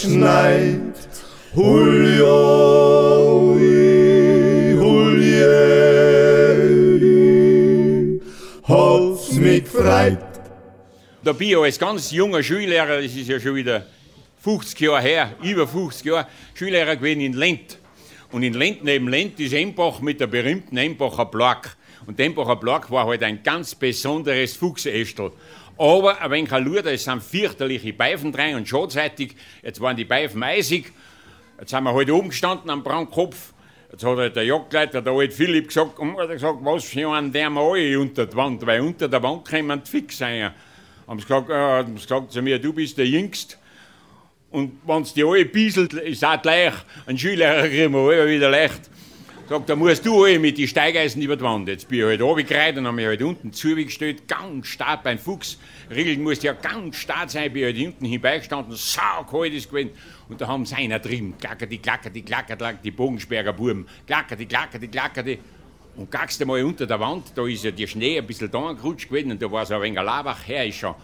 Schneit. 0.02 0.94
Julio, 1.54 3.56
Julio, 4.80 5.40
hat's 8.62 9.32
mich. 9.32 9.64
Da 11.22 11.32
bin 11.32 11.48
ich 11.48 11.56
als 11.56 11.78
ganz 11.78 12.10
junger 12.10 12.42
Schullehrer, 12.42 13.02
das 13.02 13.14
ist 13.14 13.28
ja 13.28 13.40
schon 13.40 13.56
wieder 13.56 13.86
50 14.40 14.80
Jahre 14.80 15.02
her, 15.02 15.34
über 15.42 15.66
50 15.66 16.06
Jahre, 16.06 16.26
Schullehrer 16.54 16.96
gewesen 16.96 17.20
in 17.20 17.32
Lent. 17.32 17.78
Und 18.30 18.42
in 18.42 18.54
Lent, 18.54 18.84
neben 18.84 19.08
Lent 19.08 19.40
ist 19.40 19.52
Embach 19.52 20.00
mit 20.00 20.20
der 20.20 20.26
berühmten 20.26 20.76
Embacher 20.76 21.26
Plag. 21.26 21.76
Und 22.06 22.18
der 22.18 22.26
Embacher 22.26 22.56
Plag 22.56 22.90
war 22.90 23.06
halt 23.06 23.22
ein 23.22 23.42
ganz 23.42 23.74
besonderes 23.74 24.54
Fuchsästel. 24.54 25.32
Aber 25.78 26.20
ein 26.20 26.30
wenig 26.32 26.50
Lur, 26.50 26.82
da 26.82 26.96
sind 26.96 27.22
fürchterliche 27.22 27.92
Pfeifen 27.92 28.32
drin 28.32 28.56
und 28.56 28.68
schadzeitig. 28.68 29.36
Jetzt 29.62 29.80
waren 29.80 29.96
die 29.96 30.04
Pfeifen 30.04 30.42
eisig. 30.42 30.92
Jetzt 31.60 31.70
sind 31.70 31.84
wir 31.84 31.94
halt 31.94 32.10
oben 32.10 32.30
gestanden 32.30 32.68
am 32.68 32.82
Brandkopf. 32.82 33.52
Jetzt 33.92 34.04
hat 34.04 34.16
halt 34.18 34.34
der 34.34 34.44
Jagdleiter, 34.44 35.00
der 35.00 35.12
alte 35.12 35.34
Philipp, 35.34 35.68
gesagt, 35.68 35.98
und 36.00 36.18
hat 36.18 36.30
gesagt, 36.30 36.58
was 36.62 36.84
für 36.84 37.08
einen 37.10 37.32
der 37.32 37.48
wir 37.48 37.60
alle 37.60 37.98
unter 38.00 38.26
die 38.26 38.36
Wand, 38.36 38.66
weil 38.66 38.80
unter 38.80 39.08
der 39.08 39.22
Wand 39.22 39.46
die 39.48 39.90
fix 39.90 40.18
sein. 40.18 40.52
Haben 41.06 41.20
sie 41.20 41.26
gesagt, 41.26 41.48
äh, 41.48 41.92
gesagt 41.92 42.32
zu 42.32 42.42
mir, 42.42 42.58
du 42.58 42.72
bist 42.72 42.98
der 42.98 43.06
Jüngste. 43.06 43.54
Und 44.50 44.80
wenn 44.84 45.02
es 45.02 45.14
die 45.14 45.24
alle 45.24 45.44
bieselt, 45.44 45.92
ist 45.94 46.24
auch 46.24 46.42
gleich. 46.42 46.74
Ein 47.06 47.16
Schüler 47.16 47.68
kriegen 47.68 47.92
wir 47.92 48.26
wieder 48.26 48.50
leicht. 48.50 48.90
Sagt, 49.48 49.70
da 49.70 49.76
musst 49.76 50.04
du 50.04 50.24
alle 50.24 50.38
mit 50.38 50.58
den 50.58 50.68
Steigeisen 50.68 51.22
über 51.22 51.34
die 51.34 51.42
Wand. 51.42 51.68
Jetzt 51.68 51.88
bin 51.88 52.00
ich 52.00 52.04
halt 52.04 52.20
runtergereiht 52.20 52.76
und 52.76 52.86
habe 52.86 52.96
mich 52.96 53.06
halt 53.06 53.22
unten 53.22 53.50
zugestellt, 53.50 54.28
ganz 54.28 54.66
stark 54.66 55.02
beim 55.02 55.18
Fuchs. 55.18 55.58
Regeln 55.90 56.22
musste 56.22 56.48
ja 56.48 56.52
ganz 56.52 56.96
stark 56.96 57.30
sein, 57.30 57.50
bin 57.52 57.64
halt 57.64 57.76
hinten 57.76 58.04
hinbeigestanden, 58.04 58.76
saukalt 58.76 59.54
ist 59.54 59.70
gewesen. 59.70 59.92
Und 60.28 60.40
da 60.40 60.48
haben 60.48 60.66
sie 60.66 60.74
einer 60.74 60.98
drin, 60.98 61.32
klackerte, 61.40 61.78
klackerte, 61.78 62.20
klackerte, 62.20 62.78
die 62.84 62.90
Bogensperger 62.90 63.54
Buben, 63.54 63.86
klackerte, 64.06 64.44
klackerte, 64.44 64.86
klackerte. 64.86 65.38
Und 65.96 66.10
gackst 66.10 66.44
mal 66.44 66.62
unter 66.62 66.86
der 66.86 67.00
Wand, 67.00 67.32
da 67.34 67.46
ist 67.46 67.64
ja 67.64 67.70
der 67.70 67.86
Schnee 67.86 68.18
ein 68.18 68.26
bisschen 68.26 68.50
da 68.50 68.72
gerutscht 68.72 69.08
gewesen 69.08 69.32
und 69.32 69.40
da 69.40 69.50
war 69.50 69.64
so 69.64 69.74
ein 69.74 69.82
wenig 69.82 69.96
Labach 70.00 70.46
her, 70.46 70.66
ist 70.66 70.76
schon 70.76 70.94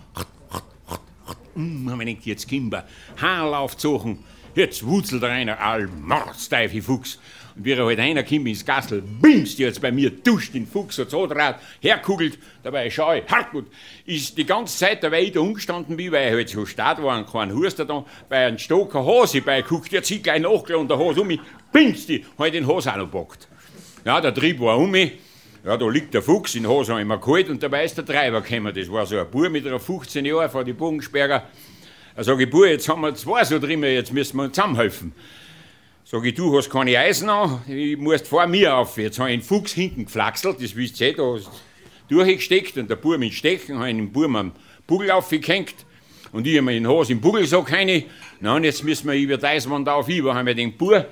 Mm, 1.55 1.99
wenn 1.99 2.09
ich 2.09 2.25
jetzt 2.25 2.49
Kimber, 2.49 2.85
Haarl 3.21 3.55
aufzogen, 3.55 4.19
jetzt 4.55 4.85
wutzelt 4.85 5.23
er 5.23 5.31
einer 5.31 5.61
allmordsteife 5.61 6.83
Fuchs. 6.83 7.19
Und 7.57 7.65
wie 7.65 7.73
er 7.73 7.85
halt 7.85 8.01
einer 8.01 8.25
kommt 8.25 8.49
ins 8.49 8.65
Gassel, 8.65 9.03
bimst 9.03 9.59
jetzt 9.59 9.81
bei 9.81 9.93
mir, 9.93 10.11
duscht 10.11 10.55
den 10.55 10.67
Fuchs 10.67 10.97
so 10.97 11.27
draht, 11.27 11.61
herkugelt, 11.81 12.39
dabei 12.63 12.91
schau 12.91 13.13
ich, 13.15 13.25
Hartmut, 13.29 13.67
ist 14.07 14.37
die 14.37 14.45
ganze 14.45 14.77
Zeit, 14.77 15.05
da 15.05 15.11
weil 15.11 15.25
ich 15.25 15.33
da 15.33 15.41
umgestanden 15.41 15.97
bin, 15.97 16.11
weil 16.11 16.29
ich 16.29 16.35
halt 16.35 16.49
so 16.49 16.67
stark 16.67 17.03
war 17.03 17.17
und 17.17 17.31
kein 17.31 17.55
Huster 17.55 17.85
da, 17.85 18.05
bei 18.29 18.47
einem 18.47 18.59
Stocker 18.59 19.05
Hase 19.07 19.41
beiguckt, 19.41 19.93
der 19.93 20.03
zieht 20.03 20.25
gleich 20.25 20.41
nachgelegt 20.43 20.81
und 20.81 20.91
der 20.91 20.99
Hase 20.99 21.21
um 21.21 21.29
mich, 21.29 21.41
bimst 21.73 22.09
die, 22.09 22.25
halt 22.39 22.55
den 22.55 22.67
Hase 22.67 22.93
auch 22.93 22.97
noch 22.97 23.09
bockt. 23.09 23.47
Ja, 24.05 24.21
der 24.21 24.35
Trieb 24.35 24.59
war 24.61 24.77
um 24.77 24.91
mich, 24.91 25.13
ja, 25.65 25.79
da 25.79 25.89
liegt 25.89 26.13
der 26.13 26.21
Fuchs, 26.21 26.55
in 26.57 26.67
Hose 26.67 27.01
immer 27.01 27.17
geholt 27.17 27.49
und 27.49 27.63
dabei 27.63 27.85
ist 27.85 27.97
der 27.97 28.05
Treiber 28.05 28.43
gekommen. 28.43 28.75
Das 28.75 28.91
war 28.93 29.07
so 29.07 29.17
ein 29.17 29.31
Bub 29.31 29.49
mit 29.49 29.67
einer 29.67 29.81
15 29.81 30.23
Jahren 30.23 30.51
vor 30.51 30.63
die 30.63 30.75
Bogensperger. 30.75 31.45
Da 32.15 32.23
sag 32.23 32.39
ich, 32.39 32.51
Bub, 32.51 32.67
jetzt 32.67 32.87
haben 32.87 33.01
wir 33.01 33.15
zwei 33.15 33.45
so 33.45 33.59
drin, 33.59 33.83
jetzt 33.83 34.13
müssen 34.13 34.37
wir 34.37 34.43
uns 34.45 34.55
zusammenhelfen. 34.55 35.15
Sag 36.07 36.23
ich, 36.27 36.35
du 36.35 36.55
hast 36.55 36.69
keine 36.69 36.99
Eisen 36.99 37.31
an, 37.31 37.63
ich 37.67 37.97
musst 37.97 38.29
vor 38.29 38.47
mir 38.47 38.77
auf. 38.77 38.99
Jetzt 38.99 39.19
habe 39.19 39.31
ich 39.31 39.39
den 39.39 39.43
Fuchs 39.43 39.73
hinten 39.73 40.05
geflaxelt, 40.05 40.63
das 40.63 40.77
wisst 40.77 41.01
ihr 41.01 41.09
eh, 41.09 41.13
da 41.15 41.39
durchgesteckt 42.09 42.77
und 42.77 42.91
der 42.91 42.97
Bub 42.97 43.19
mit 43.19 43.33
Stechen, 43.33 43.79
habe 43.79 43.89
ich 43.89 43.97
den 43.97 44.13
Bub 44.13 44.35
am 44.35 44.53
Bugel 44.87 45.11
aufgehängt 45.11 45.75
und 46.31 46.47
ich 46.47 46.57
habe 46.57 46.67
mir 46.67 46.73
den 46.73 46.87
Hose 46.87 47.13
im 47.13 47.23
Bugelsack 47.23 47.73
rein. 47.73 48.05
Na, 48.41 48.55
und 48.55 48.65
jetzt 48.65 48.85
müssen 48.85 49.09
wir 49.09 49.19
über 49.19 49.39
die 49.39 49.47
Eiswand 49.47 49.89
auf, 49.89 50.07
über, 50.11 50.35
haben 50.35 50.47
wir 50.47 50.55
den 50.55 50.77
Bub 50.77 51.07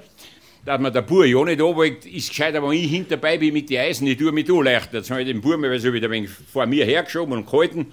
dass 0.65 0.79
mir 0.79 0.93
der 0.93 1.03
Bub 1.03 1.25
ja 1.25 1.43
nicht 1.43 1.61
anwollt, 1.61 2.05
ist 2.05 2.29
gescheiter, 2.29 2.63
wenn 2.63 2.73
ich 2.73 2.91
hinterbei 2.91 3.39
bin 3.39 3.55
mit 3.55 3.71
den 3.71 3.81
Eisen, 3.81 4.07
ich 4.07 4.19
tue 4.19 4.31
mich 4.31 4.45
da 4.45 4.53
leichter. 4.53 4.99
Jetzt 4.99 5.11
habe 5.11 5.23
ich 5.23 5.27
den 5.27 5.41
Buben 5.41 5.79
so 5.79 5.93
wieder 5.93 6.07
ein 6.07 6.13
wenig 6.13 6.31
vor 6.31 6.67
mir 6.67 6.85
hergeschoben 6.85 7.33
und 7.33 7.51
gehalten. 7.51 7.87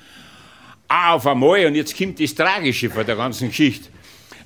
Ah, 0.87 1.13
auf 1.13 1.25
einmal, 1.25 1.65
und 1.65 1.75
jetzt 1.75 1.97
kommt 1.97 2.19
das 2.19 2.35
Tragische 2.35 2.89
von 2.89 3.05
der 3.05 3.15
ganzen 3.15 3.47
Geschichte. 3.47 3.89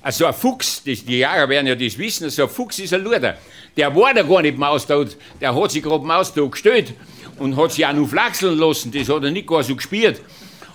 Also 0.04 0.26
ein 0.26 0.34
Fuchs, 0.34 0.82
das, 0.84 1.02
die 1.02 1.14
Jäger 1.14 1.48
werden 1.48 1.66
ja 1.66 1.74
das 1.74 1.96
wissen, 1.96 2.28
so 2.28 2.42
ein 2.42 2.48
Fuchs 2.50 2.78
ist 2.78 2.92
ein 2.92 3.02
Luder. 3.02 3.38
Der 3.74 3.96
war 3.96 4.12
da 4.12 4.22
gar 4.22 4.42
nicht 4.42 4.58
Maus 4.58 4.86
da, 4.86 5.02
der 5.40 5.54
hat 5.54 5.70
sich 5.70 5.82
gerade 5.82 6.04
Maus 6.04 6.34
da 6.34 6.42
gestellt 6.42 6.92
und 7.38 7.56
hat 7.56 7.72
sich 7.72 7.86
auch 7.86 7.94
noch 7.94 8.06
flachseln 8.06 8.58
lassen, 8.58 8.92
das 8.92 9.08
hat 9.08 9.24
er 9.24 9.30
nicht 9.30 9.48
gar 9.48 9.62
so 9.62 9.74
gespielt. 9.74 10.20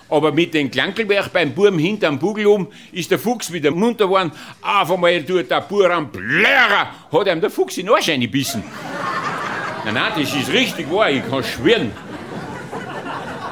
Aber 0.08 0.32
mit 0.32 0.52
dem 0.52 0.68
Klankelwerk 0.68 1.32
beim 1.32 1.54
Burm 1.54 1.78
hinterm 1.78 2.18
Bugel 2.18 2.48
um 2.48 2.72
ist 2.90 3.12
der 3.12 3.20
Fuchs 3.20 3.52
wieder 3.52 3.70
munter 3.70 4.06
geworden. 4.06 4.32
Auf 4.62 4.90
einmal 4.90 5.22
tut 5.22 5.48
der 5.48 5.60
Bur 5.60 5.88
am 5.88 6.10
Blärer, 6.10 6.90
hat 7.12 7.26
ihm 7.28 7.40
der 7.40 7.50
Fuchs 7.50 7.78
in 7.78 7.86
den 7.86 7.94
Arsch 7.94 8.08
eingebissen. 8.08 8.64
nein, 9.84 9.94
nein, 9.94 10.12
das 10.16 10.34
ist 10.34 10.52
richtig 10.52 10.90
wahr, 10.90 11.08
ich 11.08 11.22
kann 11.30 11.44
schwören. 11.44 11.92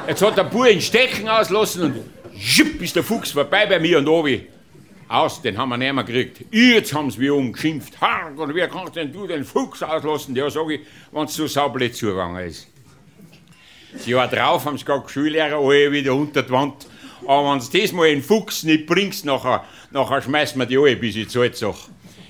Jetzt 0.09 0.21
hat 0.21 0.37
der 0.37 0.43
Bur 0.43 0.67
ihn 0.67 0.81
Stecken 0.81 1.29
auslassen 1.29 1.83
und 1.83 1.95
schipp 2.37 2.81
ist 2.81 2.97
der 2.97 3.03
Fuchs 3.03 3.31
vorbei 3.31 3.65
bei 3.65 3.79
mir 3.79 3.99
und 3.99 4.09
obi. 4.09 4.45
Aus, 5.09 5.41
den 5.41 5.57
haben 5.57 5.69
wir 5.69 5.77
nicht 5.77 5.91
mehr 5.91 6.03
gekriegt. 6.03 6.45
Jetzt 6.51 6.93
haben 6.93 7.09
sie 7.09 7.17
mich 7.17 7.31
umgeschimpft. 7.31 7.99
Hark, 7.99 8.37
und 8.37 8.53
wer 8.53 8.67
kannst 8.67 8.95
denn 8.95 9.11
du 9.11 9.25
den 9.25 9.43
Fuchs 9.43 9.81
auslassen? 9.81 10.35
Ja, 10.35 10.51
sag 10.51 10.69
ich, 10.69 10.81
wenn 11.11 11.25
es 11.25 11.33
so 11.33 11.47
saublöd 11.47 11.95
zugegangen 11.95 12.45
ist. 12.45 12.67
Das 13.91 14.05
Jahr 14.05 14.27
drauf 14.27 14.65
haben 14.65 14.77
sie 14.77 14.85
gesagt, 14.85 15.09
Schullehrer 15.09 15.57
alle 15.57 15.91
wieder 15.91 16.13
unter 16.13 16.43
die 16.43 16.51
Wand. 16.51 16.85
Aber 17.25 17.51
wenn 17.51 17.59
du 17.59 17.79
das 17.79 17.91
mal 17.91 18.07
einen 18.07 18.21
Fuchs 18.21 18.61
nicht 18.61 18.85
bringst, 18.85 19.25
nachher, 19.25 19.63
nachher 19.89 20.21
schmeißen 20.21 20.59
wir 20.59 20.67
die 20.67 20.77
alle, 20.77 20.95
bis 20.95 21.15
ich 21.15 21.27
zahlt 21.27 21.57
sag. 21.57 21.75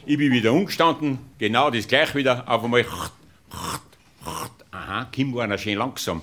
Ich 0.06 0.18
bin 0.18 0.32
wieder 0.32 0.54
umgestanden, 0.54 1.20
genau 1.38 1.70
das 1.70 1.86
gleich 1.86 2.16
wieder, 2.16 2.48
auf 2.48 2.64
einmal. 2.64 2.86
Aha, 4.72 5.06
Kim 5.12 5.36
war 5.36 5.44
einer 5.44 5.58
schön 5.58 5.78
langsam. 5.78 6.22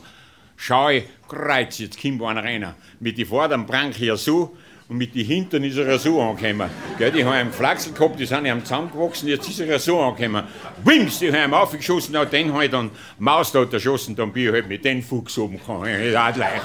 Schau 0.56 0.88
ich, 0.88 1.04
kreuz, 1.28 1.78
jetzt 1.80 1.98
Kim 1.98 2.18
war 2.18 2.30
einer 2.30 2.42
rein. 2.42 2.74
Mit 2.98 3.18
den 3.18 3.26
Vorderen 3.26 3.66
branch 3.66 4.00
ich 4.00 4.10
so, 4.14 4.56
und 4.88 4.98
mit 4.98 5.14
den 5.14 5.26
Hintern 5.26 5.64
ist 5.64 5.76
er 5.78 5.98
so 5.98 6.20
angekommen. 6.20 6.70
Gell, 6.98 7.10
die 7.10 7.24
haben 7.24 7.32
einen 7.32 7.52
Flachsel 7.52 7.92
gehabt, 7.92 8.18
die 8.18 8.26
sind 8.26 8.46
ihm 8.46 8.64
zusammengewachsen, 8.64 9.28
jetzt 9.28 9.48
ist 9.48 9.60
er 9.60 9.78
so 9.78 10.00
angekommen. 10.00 10.44
Wims, 10.84 11.18
die 11.18 11.32
haben 11.32 11.50
ihn 11.50 11.54
aufgeschossen, 11.54 12.16
und 12.16 12.32
den 12.32 12.54
ich 12.60 12.70
dann 12.70 12.90
Maus 13.18 13.52
da 13.52 13.64
erschossen, 13.64 14.14
dann 14.14 14.32
bin 14.32 14.46
ich 14.46 14.52
halt 14.52 14.68
mit 14.68 14.84
dem 14.84 15.02
Fuchs 15.02 15.36
oben 15.38 15.58
gekommen. 15.58 15.84
Das 15.84 16.00
ist 16.06 16.16
auch 16.16 16.36
leicht. 16.36 16.62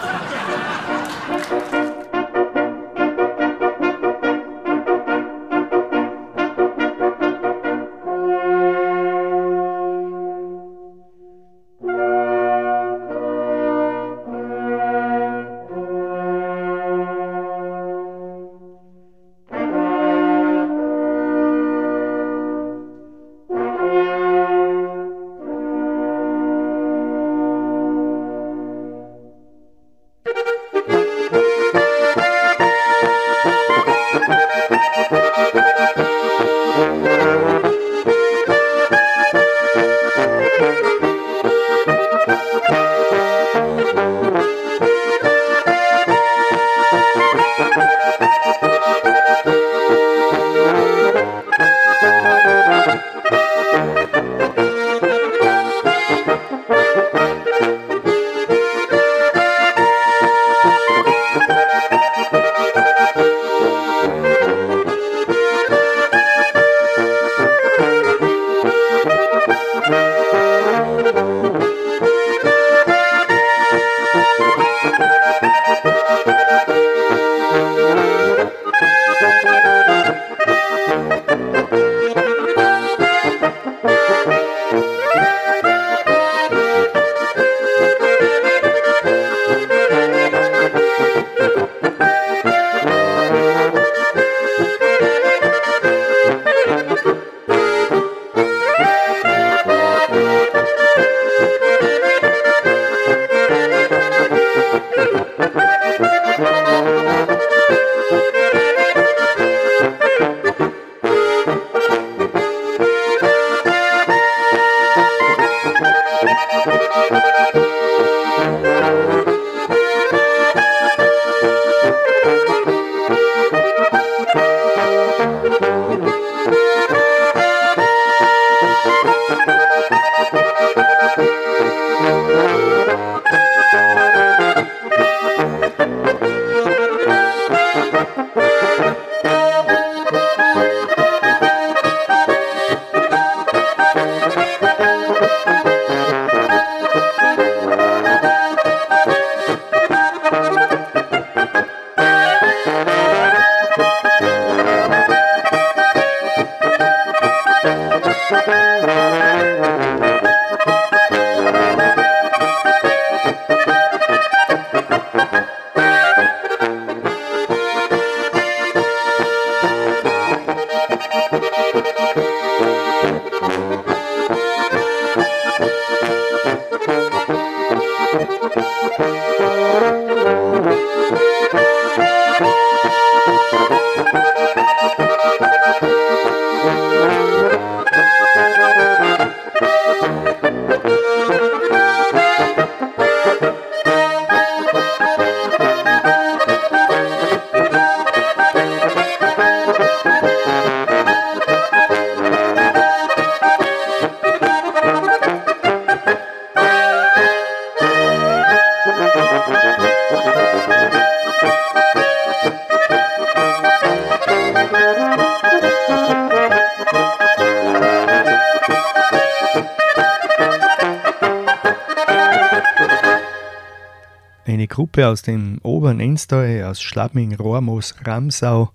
Gruppe 225.01 225.11
aus 225.11 225.21
dem 225.23 225.57
oberen 225.63 225.99
Enstal, 225.99 226.63
aus 226.63 226.79
Schlamming, 226.79 227.33
Rohrmoos, 227.33 227.95
Ramsau, 228.03 228.69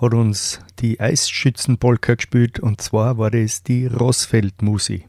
hat 0.00 0.14
uns 0.14 0.60
die 0.78 0.98
Eisschützenpolka 0.98 2.14
gespielt 2.14 2.58
und 2.58 2.80
zwar 2.80 3.18
war 3.18 3.30
das 3.30 3.64
die 3.64 3.86
Rossfeldmusi. 3.86 5.04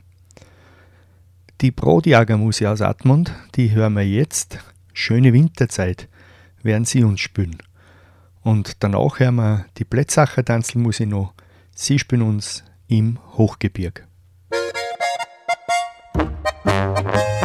Die 1.62 1.72
Brotjagermusi 1.72 2.68
aus 2.68 2.82
Atmund, 2.82 3.34
die 3.56 3.72
hören 3.72 3.94
wir 3.94 4.06
jetzt. 4.06 4.60
Schöne 4.92 5.32
Winterzeit 5.32 6.10
werden 6.62 6.84
sie 6.84 7.06
uns 7.06 7.22
spielen. 7.22 7.60
Und 8.42 8.84
danach 8.84 9.20
hören 9.20 9.36
wir 9.36 9.66
die 9.78 9.86
Plätzacher 9.86 10.44
Tanzelmusi 10.44 11.06
noch. 11.06 11.34
Sie 11.74 12.00
spielen 12.00 12.24
uns 12.24 12.66
im 12.90 13.18
Hochgebirg. 13.38 14.06
Ja, 16.66 17.39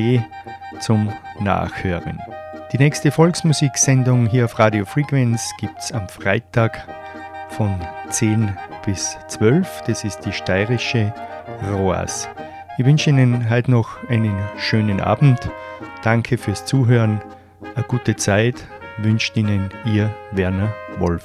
zum 0.80 1.10
Nachhören. 1.40 2.20
Die 2.72 2.78
nächste 2.78 3.10
Volksmusiksendung 3.10 4.26
hier 4.26 4.44
auf 4.44 4.60
Radio 4.60 4.84
Frequenz 4.84 5.50
gibt 5.58 5.76
es 5.80 5.90
am 5.90 6.08
Freitag 6.08 6.86
von 7.48 7.74
10 8.10 8.56
bis 8.86 9.16
12. 9.26 9.82
Das 9.88 10.04
ist 10.04 10.20
die 10.20 10.32
steirische 10.32 11.12
Roas. 11.68 12.28
Ich 12.78 12.84
wünsche 12.84 13.10
Ihnen 13.10 13.50
heute 13.50 13.72
noch 13.72 14.08
einen 14.08 14.38
schönen 14.56 15.00
Abend. 15.00 15.50
Danke 16.04 16.38
fürs 16.38 16.64
Zuhören. 16.64 17.20
Eine 17.74 17.84
gute 17.88 18.14
Zeit 18.14 18.68
wünscht 18.98 19.36
Ihnen 19.36 19.70
Ihr 19.84 20.14
Werner 20.30 20.72
Wolf. 20.98 21.24